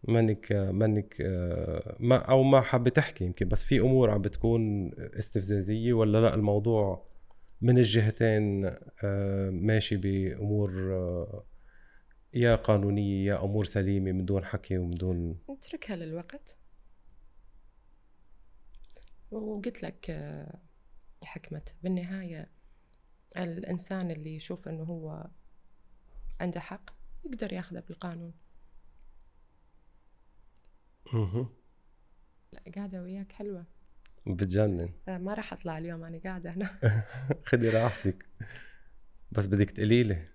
[0.08, 5.94] منك منك آه، ما أو ما حابة تحكي يمكن بس في أمور عم بتكون استفزازية
[5.94, 7.08] ولا لا؟ الموضوع
[7.62, 8.66] من الجهتين
[9.04, 11.46] آه، ماشي بأمور آه،
[12.34, 16.58] يا قانونية يا أمور سليمة من دون حكي ومن دون نتركها للوقت.
[19.32, 20.60] وقلت لك آه،
[21.24, 22.52] حكمة بالنهاية
[23.38, 25.28] الإنسان اللي يشوف إنه هو
[26.40, 26.90] عنده حق
[27.26, 28.34] يقدر ياخذه بالقانون.
[32.76, 33.66] قاعدة وياك حلوة.
[34.36, 34.90] بتجنن.
[35.08, 36.70] آه، ما راح أطلع اليوم أنا قاعدة هنا.
[37.50, 38.26] خدي راحتك.
[39.32, 40.28] بس بدك تقولي لي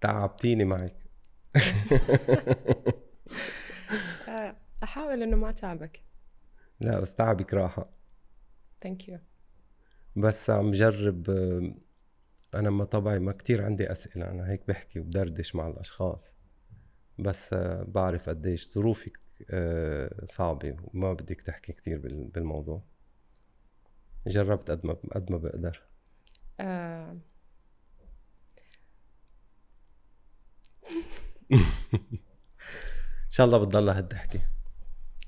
[0.00, 0.96] تعبتيني معك.
[4.28, 6.00] آه، أحاول إنه ما تعبك
[6.80, 7.88] لا بس تعبك راحة.
[8.82, 9.18] ثانك يو
[10.16, 11.74] بس عم جرب آه،
[12.54, 16.32] أنا ما طبعي ما كتير عندي أسئلة أنا هيك بحكي وبدردش مع الأشخاص.
[17.18, 17.54] بس
[17.88, 19.20] بعرف قديش ظروفك
[20.24, 22.82] صعبة وما بدك تحكي كتير بال- بالموضوع.
[24.26, 25.82] جربت قد ما قد ما بقدر.
[26.60, 27.16] آه،
[33.26, 34.40] إن شاء الله بتضلها هالضحكة.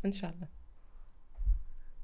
[0.05, 0.49] إن شاء الله.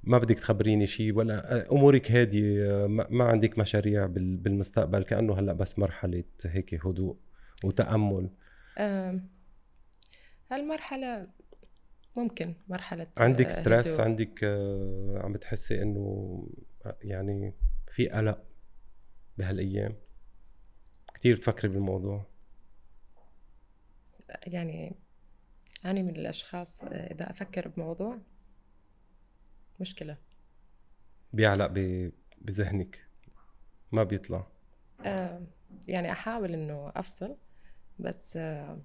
[0.02, 6.24] ما بدك تخبريني شيء ولا أمورك هادية ما عندك مشاريع بالمستقبل كأنه هلأ بس مرحلة
[6.44, 7.16] هيك هدوء
[7.64, 8.30] وتأمل.
[10.50, 11.28] هالمرحلة
[12.16, 14.00] ممكن مرحلة عندك ستريس.
[14.00, 16.46] عندك آه، عم بتحسي إنه
[17.02, 17.54] يعني
[17.88, 18.44] في قلق
[19.38, 19.96] بهالأيام.
[21.14, 22.26] كثير بتفكري بالموضوع.
[24.46, 24.96] يعني
[25.84, 28.18] أنا من الأشخاص إذا أفكر بموضوع
[29.80, 30.16] مشكلة.
[31.32, 31.66] بيعلق
[32.40, 33.06] بذهنك.
[33.92, 34.46] ما بيطلع.
[35.04, 35.46] آه
[35.88, 37.36] يعني أحاول إنه أفصل
[37.98, 38.78] بس آه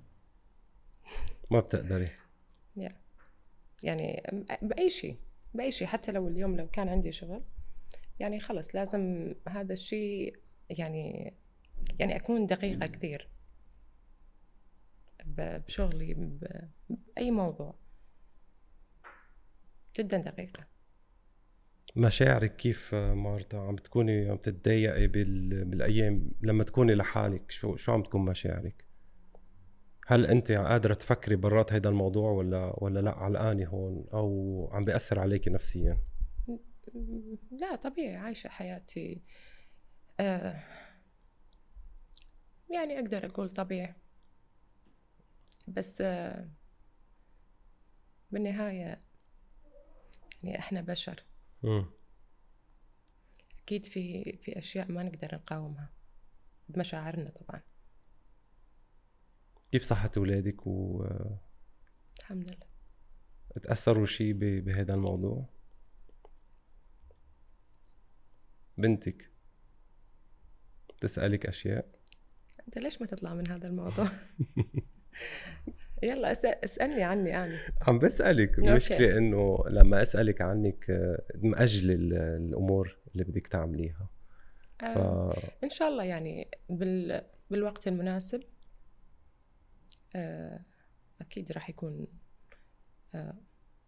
[1.52, 2.08] ما بتقدري.
[3.84, 4.24] يعني
[4.62, 5.18] بأي شيء
[5.54, 5.88] بأي شيء.
[5.88, 7.44] حتى لو اليوم لو كان عندي شغل
[8.20, 10.36] يعني خلص لازم هذا الشيء
[10.70, 11.34] يعني
[12.00, 13.30] يعني أكون دقيقة كثير
[15.26, 17.76] بشغلي بأي موضوع.
[19.98, 20.68] جدا دقيقة.
[21.96, 28.26] مشاعرك كيف مارتا؟ عم بتكوني عم تتضايقي بالأيام لما تكوني لحالك؟ شو شو عم تكون
[28.26, 28.86] مشاعرك؟
[30.08, 35.20] هل أنت قادرة تفكري برات هيدا الموضوع ولا ولا لا؟ علقانه هون أو عم بيأثر
[35.20, 35.98] عليكي نفسيا؟
[37.52, 39.22] لا طبيعي عايشة حياتي.
[40.20, 40.64] آه
[42.70, 43.96] يعني أقدر أقول طبيعي.
[45.68, 46.04] بس
[48.32, 49.02] بالنهاية
[50.44, 51.24] يعني إحنا بشر.
[51.64, 51.84] م.
[53.64, 55.90] أكيد في في أشياء ما نقدر نقاومها.
[56.70, 57.62] بمشاعرنا طبعا.
[59.72, 61.06] كيف صحة اولادك و
[62.20, 62.70] الحمد لله.
[63.64, 65.59] تأثروا شيء بهذا الموضوع؟
[68.82, 69.30] بنتك.
[71.02, 71.86] تسألك أشياء؟
[72.68, 74.08] أنت ليش ما تطلع من هذا الموضوع؟
[76.04, 76.32] يلا
[76.64, 77.60] اسألني عني أنا.
[77.88, 78.60] عم بسألك.
[78.60, 84.10] المشكلة إنه لما أسألك عنك آه، مأجل الأمور اللي بدك تعمليها.
[84.80, 84.84] ف...
[84.84, 87.22] آه إن شاء الله يعني بال...
[87.50, 88.44] بالوقت المناسب
[90.16, 90.66] آه
[91.22, 92.08] أكيد راح يكون
[93.16, 93.38] آه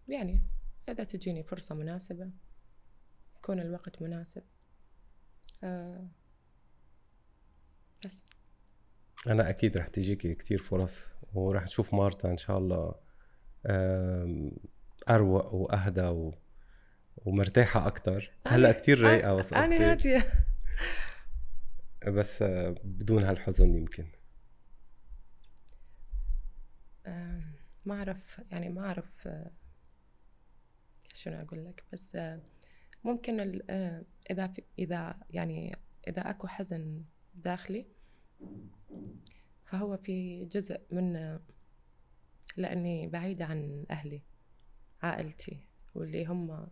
[0.08, 0.42] يعني
[0.90, 2.32] إذا تجيني فرصة مناسبة
[3.38, 4.44] يكون الوقت مناسب.
[5.64, 6.08] آه.
[8.06, 8.20] بس.
[9.28, 12.96] أنا أكيد رح تجيك كثير فرص ورح نشوف مارتا إن شاء الله
[15.10, 16.34] أروق وأهدى و...
[17.18, 20.46] ومرتاحة أكثر هلأ كثير رايقة بس أنا هادية.
[22.08, 22.44] بس
[22.84, 24.06] بدون هالحزن يمكن.
[27.86, 29.28] ما أعرف يعني ما أعرف
[31.14, 32.18] شنو أقول لك بس
[33.04, 33.62] ممكن
[34.32, 35.76] إذا في إذا يعني
[36.08, 37.04] إذا أكو حزن
[37.36, 37.86] داخلي
[39.66, 41.40] فهو في جزء من
[42.58, 44.22] لأني بعيدة عن أهلي
[45.02, 45.60] عائلتي
[45.96, 46.68] واللي هم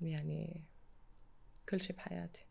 [0.00, 0.64] يعني
[1.68, 2.46] كل شيء بحياتي.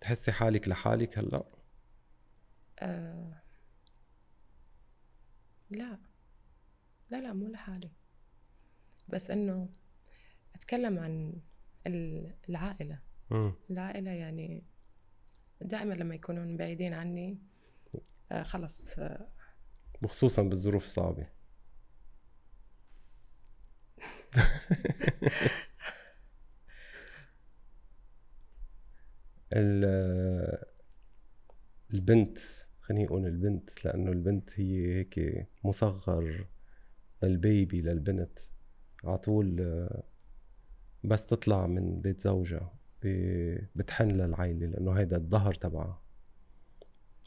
[0.00, 1.44] تحسي حالك لحالك هلأ؟
[2.78, 3.42] آه
[5.70, 5.98] لا.
[7.10, 7.90] لا لا مو لحالي.
[9.12, 9.68] بس إنه
[10.54, 11.32] أتكلم عن
[12.48, 12.98] العائلة.
[13.30, 13.50] م.
[13.70, 14.62] العائلة يعني
[15.60, 17.38] دائما لما يكونون بعيدين عني
[18.32, 19.28] آه خلص آه
[20.02, 21.26] وخصوصا بالظروف الصعبة.
[31.94, 32.38] البنت
[32.80, 36.46] خليني أقول البنت لأنه البنت هي هيك مصغر
[37.22, 38.38] للبيبي للبنت.
[39.04, 40.02] على طول آه،
[41.04, 42.72] بس تطلع من بيت زوجها
[43.76, 46.02] بتحن للعائله لأنه هيدا الظهر تبعها.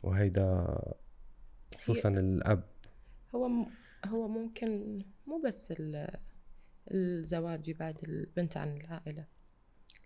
[0.04, 0.78] وهيدا
[1.78, 2.64] خصوصا الأب.
[3.36, 3.66] هو م...
[4.06, 5.74] هو ممكن مو بس
[6.92, 9.26] الزواج يبعد البنت عن العائلة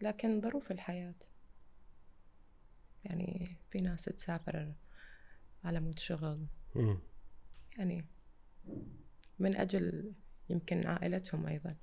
[0.02, 1.16] لكن ظروف الحياة.
[3.04, 4.74] يعني في ناس تسافر
[5.64, 6.48] على مود شغل.
[7.78, 8.06] يعني
[9.40, 10.14] من أجل
[10.50, 11.76] يمكن عائلتهم أيضا.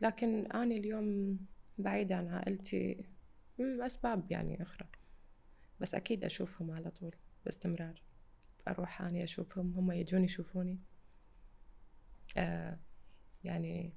[0.00, 1.38] لكن أنا اليوم
[1.78, 3.04] بعيدة عن عائلتي
[3.60, 4.88] أسباب يعني أخرى.
[5.80, 8.02] بس أكيد أشوفهم على طول باستمرار.
[8.68, 10.78] أروح أني أشوفهم هم يجون يشوفوني.
[12.36, 12.78] آه
[13.44, 13.92] يعني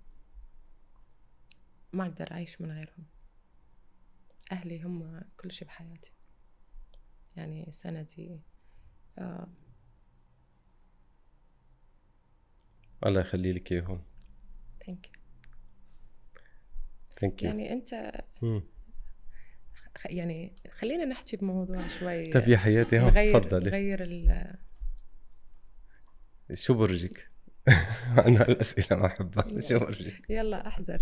[1.93, 3.06] ما أقدر أعيش من غيرهم.
[4.52, 6.13] أهلي هم كل شيء بحياتي.
[7.38, 8.39] يعني سندي
[9.17, 9.47] آه
[13.05, 14.03] الله يخلي لك إياهم.
[14.86, 15.13] thank you
[17.19, 18.11] thank you يعني أنت
[20.05, 23.69] يعني خلينا نحكي بموضوع شوي طيب يا حياتي نغير تفضلي.
[23.69, 24.57] نغير ال-
[26.53, 27.31] شو برجك؟
[28.27, 30.97] أنا الأسئلة ما أحبها شو برجك؟ يلا أحذر.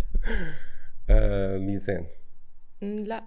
[1.10, 2.06] آه ميزان.
[2.82, 3.26] لا.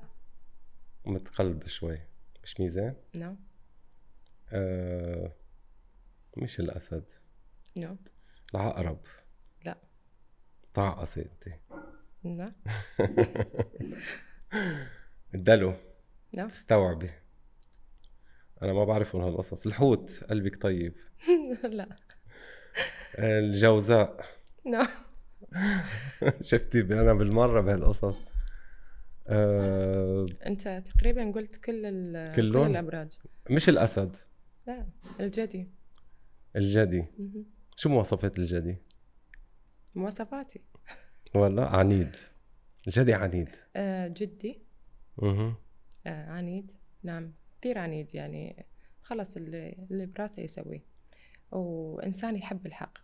[1.06, 2.00] متقلبه شوي.
[2.44, 3.36] مش ميزان؟ no.
[4.52, 5.34] آه
[6.38, 7.04] مش الأسد.
[7.78, 7.98] no.
[8.56, 9.00] العقرب.
[9.66, 9.78] لا.
[10.74, 11.54] تعقصي انت
[12.24, 12.54] لا.
[15.36, 15.74] الدلو
[16.34, 17.10] no تستوعبي
[18.62, 19.66] أنا ما بعرفهم هالقصص.
[19.66, 20.94] الحوت قلبك طيب.
[21.64, 21.90] لا.
[23.20, 24.26] الجوزاء.
[24.66, 24.84] نو
[26.52, 28.18] شفتي أنا بالمرة بهالقصص.
[29.28, 33.12] آه أنت تقريبا قلت كل ال- كل؟ الأبراج.
[33.50, 34.16] مش الأسد.
[34.68, 34.86] لا
[35.20, 35.68] الجدي.
[36.56, 37.06] الجدي.
[37.76, 38.78] شو مواصفات الجدي؟
[39.96, 40.62] مواصفاتي.
[41.36, 42.16] والله عنيد.
[42.88, 43.50] الجدي عنيد.
[43.76, 44.62] آه جدي.
[45.24, 45.56] أها
[46.08, 46.72] آه عنيد.
[47.04, 48.66] نعم كثير عنيد يعني.
[49.02, 50.84] خلص اللي, اللي براسه يسويه.
[51.52, 52.98] وإنسان يحب الحق.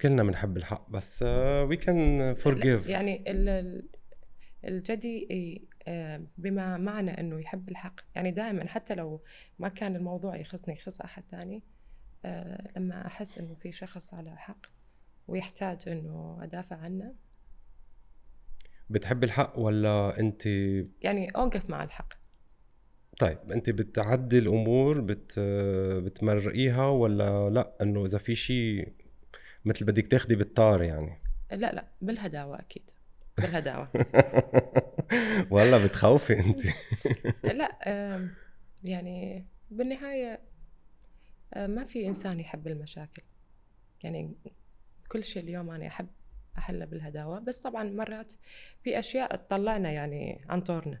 [0.00, 1.22] كلنا بنحب الحق بس
[1.68, 3.88] وي كان فورجيف يعني ال- ال-
[4.64, 5.28] الجدي
[6.38, 8.00] بما معنى إنه يحب الحق.
[8.14, 9.20] يعني دائما حتى لو
[9.58, 11.62] ما كان الموضوع يخصني يخص أحد ثاني
[12.24, 14.66] آه، لما أحس إنه في شخص على حق
[15.28, 17.14] ويحتاج إنه أدافع عنه.
[18.90, 20.46] بتحب الحق ولا أنت؟
[21.02, 22.12] يعني أوقف مع الحق.
[23.18, 25.38] طيب أنت بتعدي الأمور بت
[26.04, 28.92] بتمرقيها ولا لأ؟ إنه إذا في شيء
[29.64, 31.22] مثل بدك تاخدي بالطار يعني.
[31.50, 32.90] لا لا بالهداوة أكيد.
[33.40, 33.88] بالهداوه
[35.50, 36.60] والله بتخوفي انت.
[37.58, 37.78] لا
[38.84, 40.40] يعني بالنهاية
[41.54, 43.22] آه، ما في إنسان يحب المشاكل.
[44.02, 44.34] يعني
[45.08, 46.08] كل شيء اليوم أنا أحب
[46.58, 47.38] احله بالهداوة.
[47.38, 48.32] بس طبعا مرات
[48.82, 51.00] في أشياء تطلعنا يعني عن طورنا.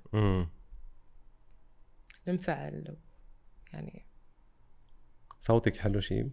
[2.28, 2.96] ننفعل
[3.72, 4.04] يعني
[5.40, 6.30] صوتك حلو شيء؟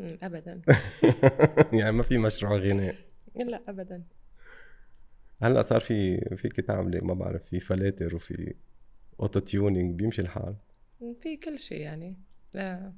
[0.00, 0.62] ابدا.
[1.80, 2.96] يعني ما في مشروع غناء.
[3.34, 4.02] لا ابدا.
[5.42, 8.54] هلأ صار في فيك تعملي ما بعرف في فلاتر وفي
[9.20, 10.56] auto tuning بيمشي الحال.
[11.20, 12.16] في كل شيء يعني.
[12.56, 12.92] آه،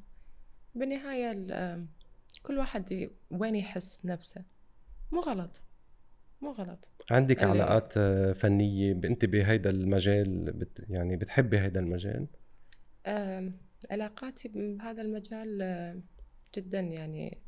[0.74, 1.88] بالنهاية ال- آم،
[2.42, 4.44] كل واحد وين يحس نفسه؟
[5.12, 5.62] مو غلط
[6.40, 6.88] مو غلط.
[7.10, 12.26] عندك اللي- علاقات آه، فنية؟ أنت بهيدا المجال بت يعني بتحبي هيدا المجال؟
[13.90, 16.00] علاقاتي بهذا المجال آه،
[16.56, 17.38] جدا يعني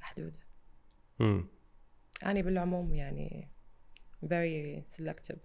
[0.00, 0.40] محدودة.
[1.20, 1.48] امم
[2.26, 3.48] أنا بالعموم يعني
[4.24, 5.38] very selective.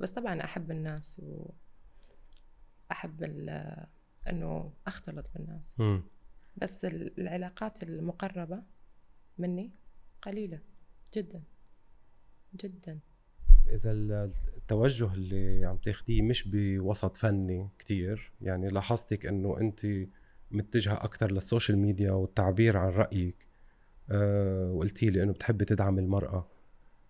[0.00, 1.22] بس طبعا أحب الناس
[2.90, 3.86] وأحب ال-
[4.28, 5.74] إنه أختلط بالناس.
[5.80, 6.02] امم
[6.56, 8.62] بس ال- العلاقات المقربة
[9.38, 9.70] مني
[10.22, 10.60] قليلة
[11.14, 11.42] جدا
[12.54, 12.98] جدا.
[13.68, 19.86] إذا ال- التوجه اللي عم تاخديه مش بوسط فني كتير يعني لاحظتك إنه انت
[20.50, 23.47] متجهة أكثر لل social media والتعبير عن رأيك.
[24.10, 26.48] أه وقلتي لي إنه بتحبي تدعم المرأة.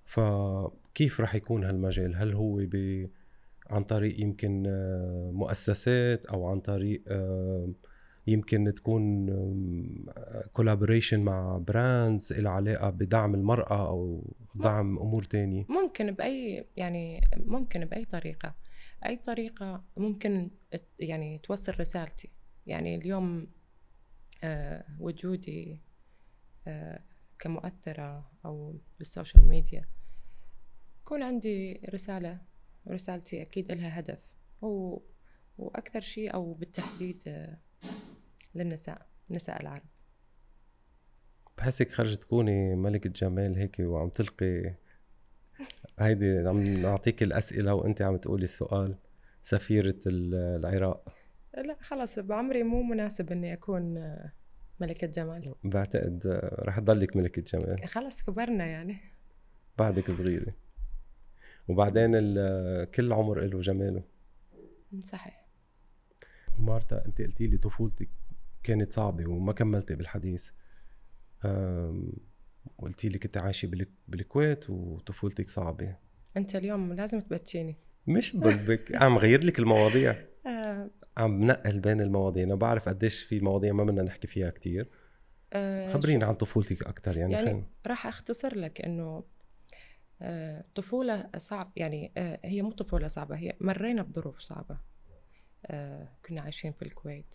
[0.04, 3.06] فكيف رح يكون هالمجال؟ هل هو ب
[3.70, 7.68] عن طريق يمكن آه، مؤسسات أو عن طريق آه،
[8.26, 9.26] يمكن تكون
[10.52, 17.84] collaboration مع brands لها علاقة بدعم المرأة أو دعم أمور تانية؟ ممكن بأي يعني ممكن
[17.84, 18.54] بأي طريقة.
[19.06, 20.50] أي طريقة ممكن
[20.98, 22.30] يعني توصل رسالتي.
[22.66, 23.46] يعني اليوم
[24.44, 25.87] آه، وجودي آه،
[27.38, 29.84] كمؤثرة أو بالسوشيال ميديا.
[31.02, 32.40] يكون عندي رسالة
[32.88, 34.18] رسالتي أكيد لها هدف.
[34.62, 34.98] و...
[35.58, 37.22] وأكثر شيء أو بالتحديد
[38.54, 39.82] للنساء نساء العرب.
[41.58, 44.74] بحسك خرجت تكوني ملكة جمال هيك وعم تلقي
[45.98, 48.98] هيدي عم نعطيك الأسئلة وأنت عم تقولي السؤال
[49.42, 51.14] سفيرة ال- العراق.
[51.54, 53.98] لا خلاص بعمري مو مناسب إني أكون
[54.80, 55.54] ملكة جمال.
[55.64, 57.88] بعتقد رح تضلك ملكة جمال.
[57.88, 58.96] خلاص كبرنا يعني.
[59.78, 60.54] بعدك صغيرة.
[61.68, 64.02] وبعدين ال- كل عمر له جماله.
[65.02, 65.46] صحيح.
[66.58, 68.08] مارتا أنت قلتي لي طفولتك
[68.62, 70.50] كانت صعبة وما كملتي بالحديث.
[72.78, 75.96] قلتي لي كنت عايشة بالك- بالكويت وطفولتك صعبة.
[76.36, 77.76] أنت اليوم لازم تبتشيني
[78.06, 80.24] مش بدك عم غير لك المواضيع.
[80.46, 82.44] آه عم بنقل بين المواضيع.
[82.44, 84.90] أنا بعرف قديش في مواضيع ما بدنا نحكي فيها كتير.
[85.52, 89.24] آه خبرينا عن طفولتك أكثر يعني, يعني خلينا راح أختصر لك إنه
[90.22, 94.78] آه طفولة صعب يعني آه هي مو طفولة صعبة هي مرينا بظروف صعبة.
[95.66, 97.34] آه كنا عايشين في الكويت.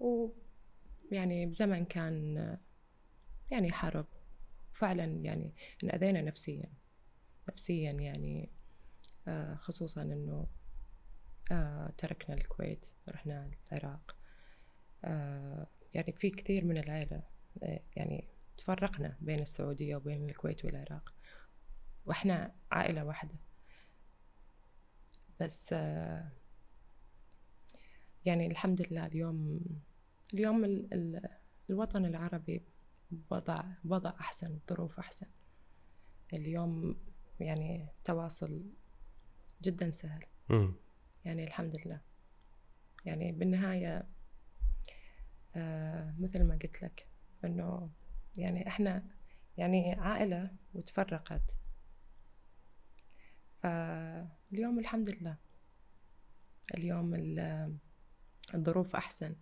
[0.00, 2.36] ويعني بزمن كان
[3.50, 4.06] يعني حرب.
[4.72, 6.72] فعلا يعني انأذينا نفسيا.
[7.48, 8.50] نفسيا يعني
[9.56, 10.46] خصوصا إنه
[11.50, 14.16] آه، تركنا الكويت رحنا العراق.
[15.04, 17.22] آه، يعني في كثير من العائلة
[17.96, 18.28] يعني
[18.58, 21.14] تفرقنا بين السعودية وبين الكويت والعراق.
[22.06, 23.34] وإحنا عائلة واحدة.
[25.40, 25.72] بس
[28.24, 29.60] يعني الحمد لله اليوم
[30.34, 30.88] اليوم
[31.70, 32.62] الوطن العربي
[33.30, 35.26] وضع وضع أحسن ظروف أحسن.
[36.32, 36.96] اليوم
[37.40, 38.62] يعني تواصل
[39.62, 40.24] جدا سهل.
[41.24, 42.00] يعني الحمد لله.
[43.04, 44.08] يعني بالنهاية
[45.56, 47.06] آه مثل ما قلت لك
[47.44, 47.90] إنه
[48.36, 49.04] يعني إحنا
[49.56, 51.58] يعني عائلة وتفرقت
[53.62, 55.36] فاليوم الحمد لله.
[56.74, 57.14] اليوم
[58.54, 59.36] الظروف أحسن.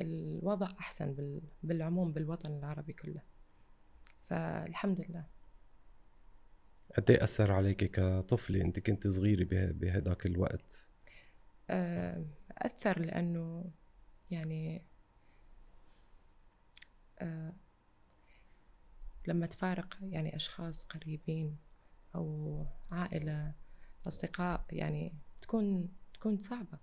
[0.00, 3.22] الوضع أحسن بالعموم بالوطن العربي كله.
[4.28, 5.26] فالحمد لله.
[6.96, 10.88] قد إيه أثر عليك كطفلة؟ أنت كنت صغيرة بهداك الوقت؟
[11.70, 12.24] آه،
[12.58, 13.70] أثر لأنه
[14.30, 14.84] يعني
[17.18, 17.52] آه،
[19.26, 21.58] لما تفارق يعني أشخاص قريبين
[22.14, 23.54] أو عائلة
[24.06, 26.78] أصدقاء يعني تكون تكون صعبة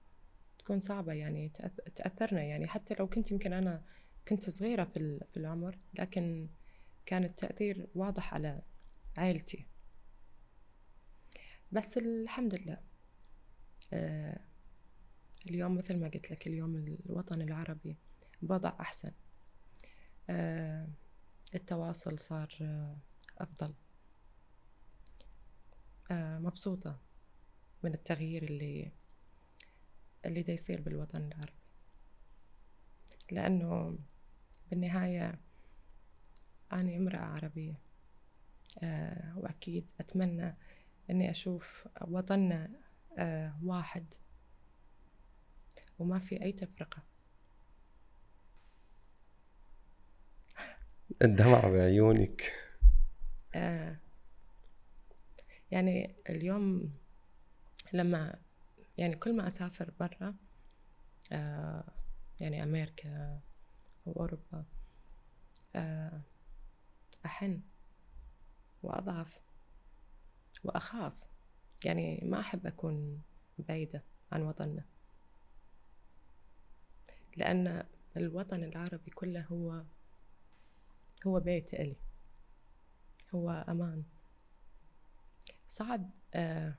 [0.59, 1.49] تكون صعبة يعني
[1.95, 2.67] تأثرنا يعني.
[2.67, 3.83] حتى لو كنت يمكن أنا
[4.27, 6.49] كنت صغيرة في في العمر لكن
[7.05, 8.61] كان التأثير واضح على
[9.17, 9.65] عائلتي.
[11.71, 12.77] بس الحمد لله
[13.93, 14.39] آه
[15.47, 17.97] اليوم مثل ما قلت لك اليوم الوطن العربي
[18.41, 19.11] بوضع أحسن.
[20.29, 20.87] آه
[21.55, 22.97] التواصل صار آه
[23.37, 23.73] أفضل.
[26.11, 26.99] آه مبسوطة
[27.83, 28.91] من التغيير اللي
[30.25, 31.59] اللي دا يصير بالوطن العربي.
[33.31, 33.97] لأنه
[34.71, 35.39] بالنهاية
[36.73, 37.79] أنا امرأة عربية
[39.35, 40.55] وأكيد أتمنى
[41.09, 42.69] إني أشوف وطننا
[43.63, 44.13] واحد
[45.99, 47.03] وما في أي تفرقة.
[51.21, 52.53] الدمع بعيونك.
[53.55, 53.97] آه.
[55.71, 56.93] يعني اليوم
[57.93, 58.35] لما
[58.97, 60.35] يعني كل ما أسافر برا
[61.31, 61.83] آه
[62.39, 63.39] يعني أمريكا
[64.07, 64.65] أو أوروبا
[65.75, 66.21] آه
[67.25, 67.61] أحن
[68.83, 69.39] وأضعف
[70.63, 71.13] وأخاف.
[71.85, 73.21] يعني ما أحب أكون
[73.59, 74.85] بعيدة عن وطننا.
[77.39, 77.83] لأن
[78.17, 79.83] الوطن العربي كله هو
[81.27, 81.95] هو بيت إلي
[83.35, 84.03] هو أمان.
[85.67, 86.75] صعب آه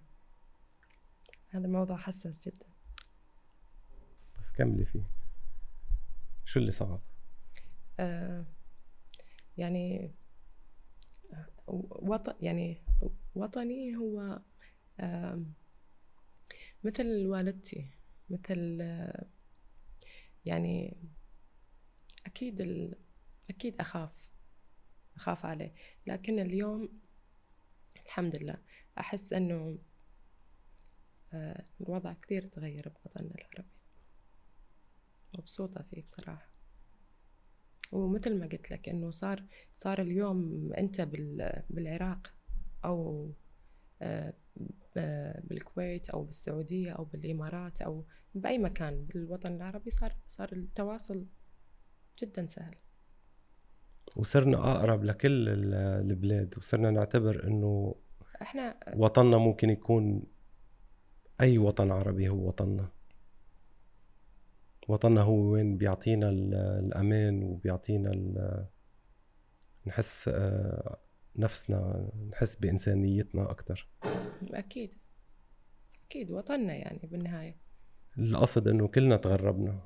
[1.51, 2.67] هذا موضوع حساس جدا.
[4.39, 5.11] بس كملي فيه.
[6.45, 7.01] شو اللي صعب؟
[8.01, 8.45] آه
[9.59, 10.15] يعني
[11.89, 12.83] وطن يعني
[13.35, 14.41] وطني هو
[15.01, 15.43] آه
[16.85, 17.91] مثل والدتي
[18.31, 19.27] مثل آه
[20.45, 20.97] يعني
[22.27, 22.95] أكيد ال...
[23.51, 24.11] أكيد أخاف
[25.17, 25.75] أخاف عليه.
[26.07, 27.01] لكن اليوم
[28.07, 28.59] الحمد لله
[28.99, 29.79] أحس أنه
[31.33, 33.71] آه، الوضع كثير تغير بوطننا العربي.
[35.39, 36.51] مبسوطة فيه بصراحة.
[37.93, 41.01] ومثل ما قلت لك إنه صار صار اليوم أنت
[41.71, 42.35] بالعراق
[42.85, 43.31] أو
[45.45, 51.27] بالكويت أو بالسعودية أو بالإمارات أو بأي مكان بالوطن العربي صار صار التواصل
[52.19, 52.75] جدا سهل.
[54.17, 57.95] وصرنا أقرب لكل البلاد وصرنا نعتبر إنه
[58.43, 60.23] إحنا وطننا ممكن يكون
[61.41, 62.89] أي وطن عربي هو وطننا.
[64.89, 68.67] وطننا هو وين بيعطينا الأمان وبيعطينا
[69.87, 70.99] نحس آه،
[71.37, 73.89] نفسنا نحس بإنسانيتنا أكتر.
[74.51, 74.91] أكيد.
[76.07, 77.57] أكيد وطننا يعني بالنهاية.
[78.19, 79.81] القصد إنه كلنا تغربنا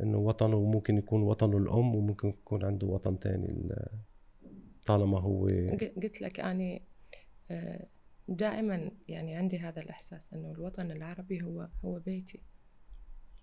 [0.00, 3.68] إنه وطنه ممكن يكون وطنه الأم وممكن يكون عنده وطن تاني
[4.86, 5.48] طالما هو
[6.02, 6.82] قلت لك أني
[7.50, 7.86] آه،
[8.28, 12.40] دائما يعني عندي هذا الإحساس أنه الوطن العربي هو هو بيتي.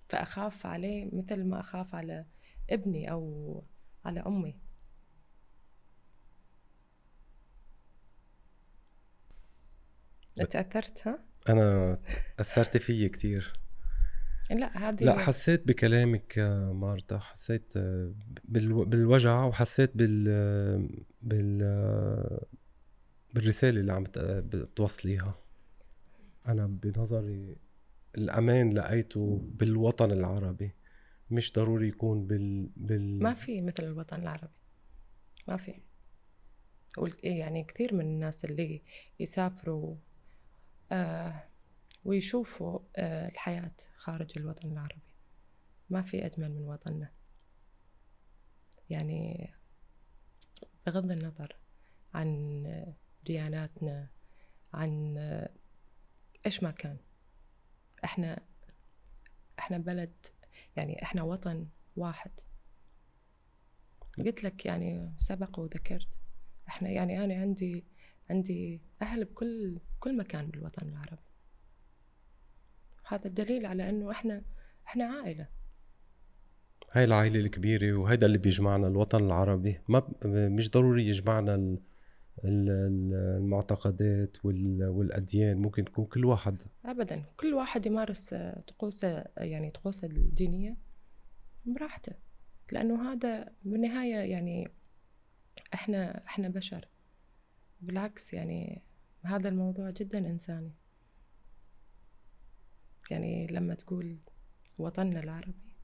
[0.09, 2.25] فأخاف عليه مثل ما أخاف على
[2.69, 3.63] ابني أو
[4.05, 4.55] على أمي.
[10.43, 11.19] تأثرت ها؟
[11.49, 11.99] أنا
[12.39, 13.59] أثرت فيي كتير.
[14.51, 16.39] لا هذه لا حسيت بكلامك
[16.73, 17.73] مارتا حسيت
[18.45, 20.23] بالوجع وحسيت بال
[21.21, 21.59] بال
[23.33, 25.39] بالرسالة اللي عم بتوصليها.
[26.47, 27.55] أنا بنظري
[28.17, 30.71] الأمان لقيته بالوطن العربي.
[31.31, 34.53] مش ضروري يكون بال بال ما في مثل الوطن العربي.
[35.47, 35.73] ما في.
[36.97, 38.81] قلت إيه يعني كثير من الناس اللي
[39.19, 40.14] يسافروا آه
[42.05, 45.01] ويشوفوا آه الحياة خارج الوطن العربي.
[45.89, 47.11] ما في أجمل من وطننا.
[48.89, 49.49] يعني
[50.85, 51.55] بغض النظر
[52.13, 52.63] عن
[53.25, 54.09] دياناتنا
[54.73, 55.17] عن
[56.45, 56.97] إيش ما كان.
[58.03, 58.45] إحنا
[59.59, 60.25] إحنا بلد
[60.75, 62.31] يعني إحنا وطن واحد.
[64.17, 66.19] قلت لك يعني سبق وذكرت.
[66.67, 67.85] إحنا يعني أنا عندي
[68.29, 71.21] عندي أهل بكل كل مكان بالوطن العربي.
[73.07, 74.41] هذا الدليل على إنه إحنا
[74.87, 75.47] إحنا عائلة.
[76.91, 81.77] هاي العائلة الكبيرة وهيدا اللي بيجمعنا الوطن العربي ما مش ضروري يجمعنا
[82.43, 86.61] المعتقدات والأديان ممكن تكون كل واحد.
[86.85, 88.33] أبدا كل واحد يمارس
[88.67, 90.77] طقوسه يعني طقوسه الدينية
[91.65, 92.13] براحته.
[92.71, 94.71] لأنه هذا بالنهاية يعني
[95.73, 96.87] إحنا إحنا بشر.
[97.81, 98.83] بالعكس يعني
[99.21, 100.73] هذا الموضوع جدا إنساني.
[103.11, 104.17] يعني لما تقول
[104.77, 105.75] وطننا العربي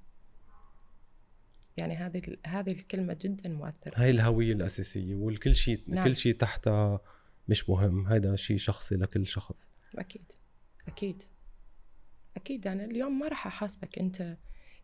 [1.77, 3.93] يعني هذه هذه الكلمة جدا مؤثرة.
[3.95, 6.05] هاي الهوية الأساسية والكل شيء نعم.
[6.05, 7.01] كل شيء تحتها
[7.47, 9.71] مش مهم هذا شيء شخصي لكل شخص.
[9.95, 10.31] أكيد
[10.87, 11.23] أكيد
[12.37, 12.67] أكيد.
[12.67, 14.37] أنا اليوم ما راح أحاسبك أنت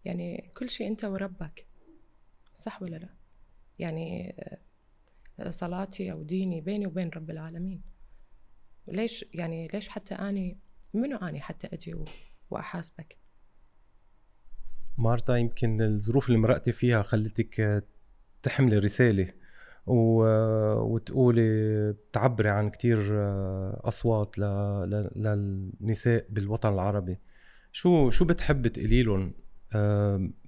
[0.06, 1.68] يعني كل شيء أنت وربك
[2.56, 3.10] صح ولا لا؟
[3.80, 4.36] يعني
[5.50, 7.82] صلاتي أو ديني بيني وبين رب العالمين.
[8.88, 10.60] ليش يعني ليش حتى أني
[10.94, 11.96] منو أني حتى أجي
[12.50, 13.18] وأحاسبك؟
[14.98, 17.84] مارتا يمكن الظروف اللي مرقتي فيها خلتك
[18.44, 19.34] تحملي رسالة
[19.86, 20.24] و...
[20.94, 22.98] وتقولي تعبري عن كتير
[23.88, 24.42] أصوات ل...
[24.42, 25.12] ل...
[25.16, 27.20] للنساء بالوطن العربي.
[27.72, 29.34] شو شو بتحب تقولي لهم؟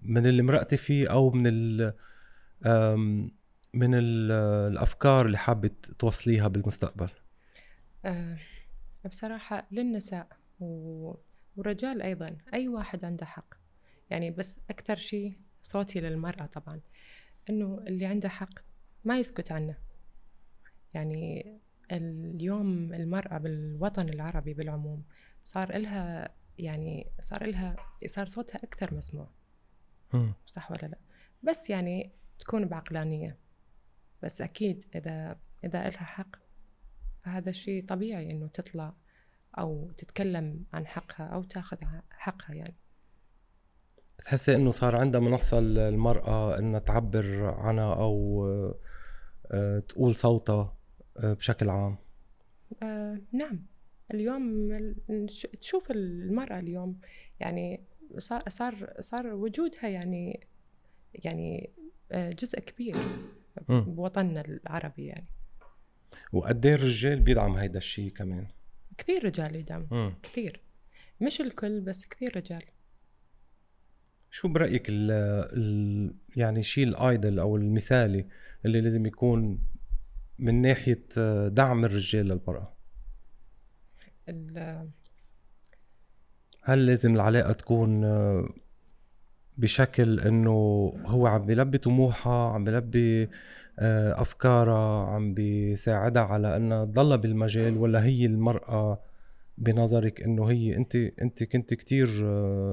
[0.02, 1.94] من اللي مرقتي فيه أو من ال...
[3.74, 4.32] من ال...
[4.72, 7.10] الأفكار اللي حابة توصليها بالمستقبل؟
[8.06, 8.38] أه
[9.06, 10.28] بصراحة للنساء
[10.60, 11.14] و...
[11.56, 13.54] والرجال أيضا أي واحد عنده حق.
[14.10, 16.82] يعني بس أكثر شيء صوتي للمرأة طبعا
[17.50, 18.60] إنه اللي عنده حق
[19.06, 19.78] ما يسكت عنه.
[20.94, 21.60] يعني
[21.92, 25.04] اليوم المرأة بالوطن العربي بالعموم
[25.44, 29.30] صار إلها يعني صار إلها صار صوتها أكثر مسموع.
[30.46, 30.98] صح ولا لا؟
[31.44, 33.38] بس يعني تكون بعقلانية.
[34.24, 36.36] بس أكيد إذا إذا إلها حق
[37.24, 38.94] فهذا شيء طبيعي إنه تطلع
[39.58, 41.78] أو تتكلم عن حقها أو تاخذ
[42.10, 42.76] حقها يعني.
[44.20, 48.46] بتحسي إنه صار عندها منصة المراه إنها تعبر عنها أو
[49.52, 50.78] آه، تقول صوتها
[51.18, 51.98] آه، بشكل عام؟
[52.84, 53.66] آه نعم.
[54.14, 54.74] اليوم
[55.62, 57.00] تشوف المرأة اليوم
[57.40, 57.84] يعني
[58.18, 60.48] صار صار صار وجودها يعني
[61.14, 61.70] يعني
[62.12, 62.98] آه، جزء كبير.
[63.70, 65.28] بوطننا العربي يعني.
[66.34, 68.48] وقد إيه الرجال بيدعم هيدا الشيء كمان؟
[68.98, 70.14] كثير رجال يدعم.
[70.24, 70.62] كثير.
[71.22, 72.64] مش الكل بس كثير رجال.
[74.32, 75.12] شو برأيك ال
[75.58, 78.28] ال يعني شيء الآيدل أو المثالي
[78.66, 79.60] اللي لازم يكون
[80.40, 81.06] من ناحية
[81.48, 82.74] دعم الرجال للمراه
[86.64, 88.02] هل لازم العلاقة تكون
[89.60, 90.52] بشكل إنه
[91.06, 93.30] هو عم بيلبي طموحها عم بيلبي
[93.80, 99.02] آه، افكارها عم بيساعدها على إنها تضلها بالمجال ولا هي المرأة
[99.58, 102.10] بنظرك إنه هي أنت أنت كنت كتير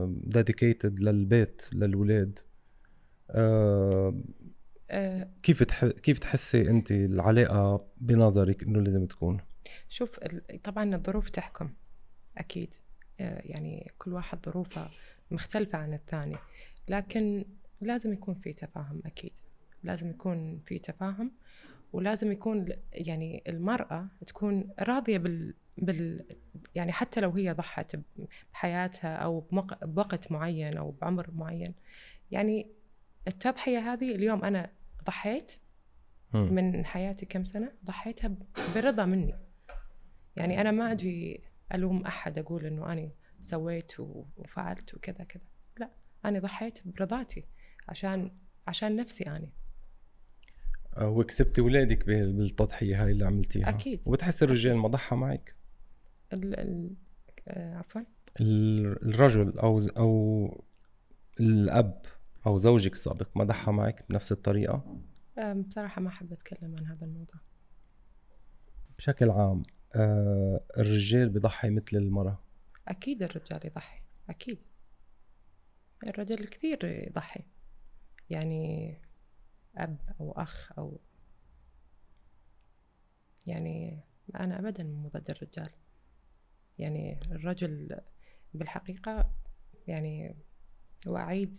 [0.07, 2.39] ديديكيتد للبيت للولاد.
[3.31, 4.21] أه
[5.43, 5.63] كيف.
[5.85, 9.41] كيف تحسي أنت العلاقة بنظرك إنه لازم تكون؟
[9.89, 10.19] شوف
[10.65, 11.71] طبعا الظروف تحكم
[12.39, 12.75] أكيد.
[13.19, 14.91] يعني كل واحد ظروفه
[15.31, 16.37] مختلفة عن الثاني
[16.89, 17.45] لكن
[17.81, 19.33] لازم يكون في تفاهم أكيد.
[19.83, 21.33] لازم يكون في تفاهم
[21.93, 26.25] ولازم يكون يعني المرأة تكون راضية بال بال
[26.75, 27.97] يعني حتى لو هي ضحت
[28.53, 29.41] بحياتها أو
[29.83, 31.75] بوقت معين أو بعمر معين.
[32.31, 32.71] يعني
[33.29, 34.71] التضحية هذه اليوم أنا
[35.05, 35.53] ضحيت
[36.35, 38.35] من حياتي كم سنة؟ ضحيتها
[38.75, 39.35] برضا مني.
[40.37, 41.41] يعني أنا ما أجي
[41.75, 43.11] ألوم أحد أقول إنه أنا
[43.41, 45.56] سويت وفعلت وكذا كذا.
[46.25, 47.45] أنا ضحيت برضاتي
[47.89, 48.31] عشان
[48.67, 49.49] عشان نفسي أنا.
[51.03, 53.69] وكسبتي اولادك بالتضحية هاي اللي عملتيها.
[53.69, 54.01] أكيد.
[54.07, 55.55] وبتحس الرجال ما ضحى معك؟
[56.33, 56.95] ال ال
[57.49, 58.01] آه، عفوا.
[58.41, 60.65] الرجل أو أو
[61.41, 62.03] الأب
[62.47, 64.99] أو زوجك السابق ما ضحى معك بنفس الطريقة؟
[65.69, 67.41] بصراحة ما أحب أتكلم عن هذا الموضوع.
[68.99, 69.63] بشكل عام
[69.95, 72.39] آه، الرجال بضحي مثل المرأة؟
[72.89, 74.01] أكيد الرجال يضحي
[74.31, 74.59] أكيد.
[76.03, 77.45] الرجل كثير يضحي.
[78.31, 78.97] يعني
[79.77, 81.01] أب أو أخ أو
[83.47, 84.01] يعني
[84.35, 85.71] أنا أبدا مو ضد الرجال.
[86.79, 88.01] يعني الرجل
[88.55, 89.35] بالحقيقة
[89.87, 90.37] يعني
[91.07, 91.57] وأعيد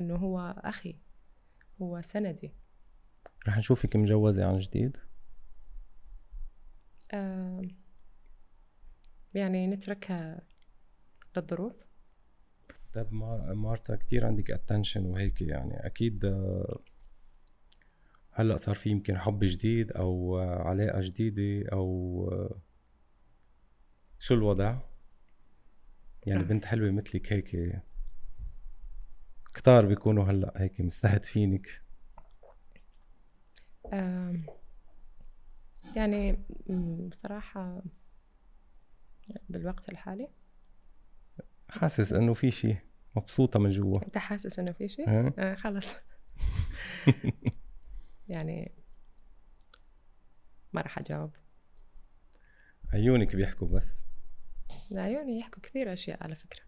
[0.00, 0.98] أنه هو أخي
[1.82, 2.52] هو سندي.
[3.48, 4.96] رح نشوفك مجوزة عن جديد؟
[7.14, 7.62] آه
[9.34, 10.42] يعني نتركها
[11.36, 11.85] للظروف.
[12.96, 13.14] طيب
[13.56, 15.86] مارتا كتير عندك اتنشن وهيك يعني.
[15.86, 16.80] أكيد آه،
[18.30, 22.60] هلأ صار في يمكن حب جديد أو علاقة جديدة أو آه،
[24.18, 24.78] شو الوضع؟
[26.26, 27.80] يعني بنت حلوة مثلك هيك.
[29.54, 31.82] كتار بيكونوا هلأ هيك مستهدفينك.
[35.96, 36.36] يعني
[37.10, 37.82] بصراحة
[39.48, 40.28] بالوقت الحالي.
[41.70, 42.85] حاسس إنه في شيء
[43.16, 44.04] مبسوطة من جوا.
[44.04, 45.94] أنت حاسس إنه في شيء؟ آه خلص.
[48.28, 48.72] يعني
[50.72, 51.30] ما راح أجاوب.
[52.92, 54.02] عيونك بيحكوا بس.
[54.92, 56.60] عيوني يحكوا كثير أشياء على فكرة.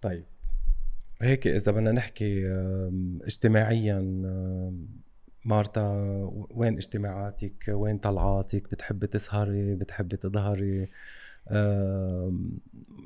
[0.00, 0.24] طيب.
[1.22, 2.52] هيك إذا بدنا نحكي
[3.22, 4.00] اجتماعيا
[5.44, 5.82] مارتا
[6.50, 10.88] وين اجتماعاتك؟ وين طلعاتك؟ بتحبي تسهري؟ بتحبي تظهري؟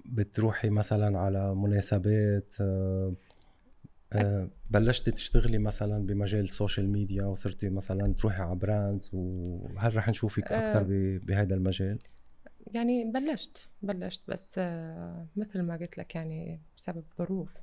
[0.06, 2.54] بتروحي مثلا على مناسبات
[4.70, 10.52] بلشتي تشتغلي مثلا بمجال ال social media وصرتي مثلا تروحي على brands وهل رح نشوفك
[10.52, 10.84] أكثر
[11.18, 11.98] بهذا المجال؟
[12.74, 14.58] يعني بلشت بلشت بس
[15.36, 17.56] مثل ما قلت لك يعني بسبب ظروف.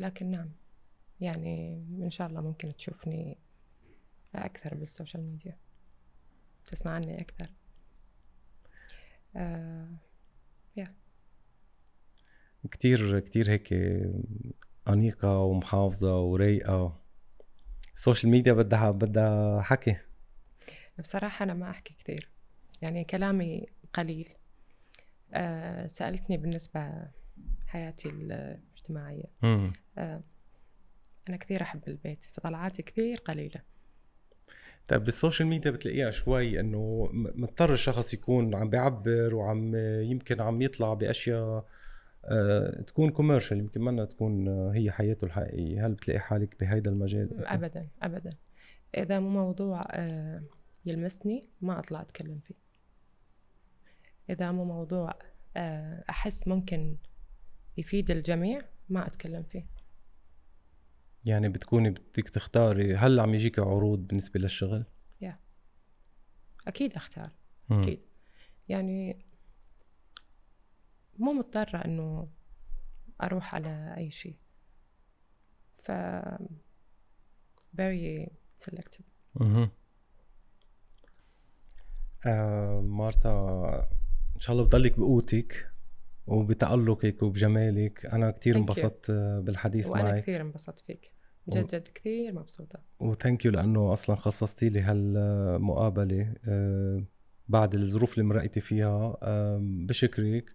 [0.00, 0.50] لكن نعم
[1.20, 3.38] يعني إن شاء الله ممكن تشوفني
[4.34, 5.56] أكثر بال social media
[6.66, 7.50] تسمع عني أكثر.
[9.36, 9.88] آه
[10.76, 10.94] يا
[12.70, 13.74] كتير كتير هيك
[14.88, 17.00] أنيقة ومحافظة ورايقة.
[17.94, 19.96] السوشيال ميديا بدها بدها حكي.
[20.98, 22.28] بصراحة أنا ما أحكي كثير
[22.82, 24.28] يعني كلامي قليل.
[25.34, 27.08] آه سألتني بالنسبة
[27.66, 29.30] حياتي الاجتماعية.
[29.98, 30.22] آه
[31.28, 33.60] أنا كثير أحب البيت فطلعاتي كثير قليلة.
[34.88, 40.62] طيب بال social media بتلاقيها شوي إنه مضطر الشخص يكون عم بيعبر وعم يمكن عم
[40.62, 41.66] يطلع بأشياء
[42.24, 45.86] أه تكون commercial يمكن منا تكون هي حياته الحقيقية.
[45.86, 48.30] هل بتلاقي حالك بهيدا المجال؟ ابدا ابدا.
[48.96, 50.42] إذا مو موضوع أه
[50.86, 52.54] يلمسني ما أطلع أتكلم فيه.
[54.30, 55.14] إذا مو موضوع
[56.10, 56.96] أحس ممكن
[57.76, 58.58] يفيد الجميع
[58.88, 59.73] ما أتكلم فيه.
[61.24, 64.84] يعني بتكوني بدك تختاري هل عم يجيك عروض بالنسبة للشغل؟
[65.20, 65.38] يا.
[66.66, 67.30] أكيد أختار.
[67.70, 68.00] أكيد.
[68.68, 69.24] يعني
[71.18, 72.28] مو مضطرة إنه
[73.22, 74.36] أروح على أي شيء.
[75.82, 75.92] ف
[77.80, 78.28] very
[78.64, 79.04] selective.
[79.40, 79.70] أها
[82.26, 83.30] آه مارتا
[84.36, 85.70] إن شاء الله بضلك بقوتك
[86.26, 88.06] وبتألقك وبجمالك.
[88.06, 89.10] أنا كثير انبسطت
[89.42, 90.12] بالحديث وأنا معك.
[90.12, 91.13] وأنا كثير انبسطت فيك.
[91.48, 92.78] جد جد كثير مبسوطة.
[93.00, 97.04] و thank you لأنه أصلا خصصتي لي هالمقابلة آه،
[97.48, 99.18] بعد الظروف اللي مرقتي فيها
[99.60, 100.54] بشكرك.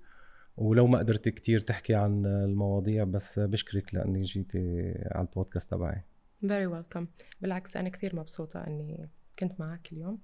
[0.57, 6.03] ولو ما قدرت كتير تحكي عن المواضيع بس بشكرك لأنك جيتي على البودكاست تبعي.
[6.47, 7.07] very welcome
[7.41, 9.09] بالعكس أنا كثير مبسوطة أني
[9.39, 10.19] كنت معك اليوم.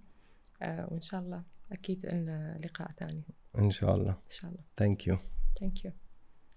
[0.61, 3.23] آه، وإن شاء الله أكيد إن لقاء ثاني.
[3.57, 4.11] إن شاء الله.
[4.11, 4.63] إن شاء الله.
[4.77, 5.17] thank you
[5.59, 5.91] thank you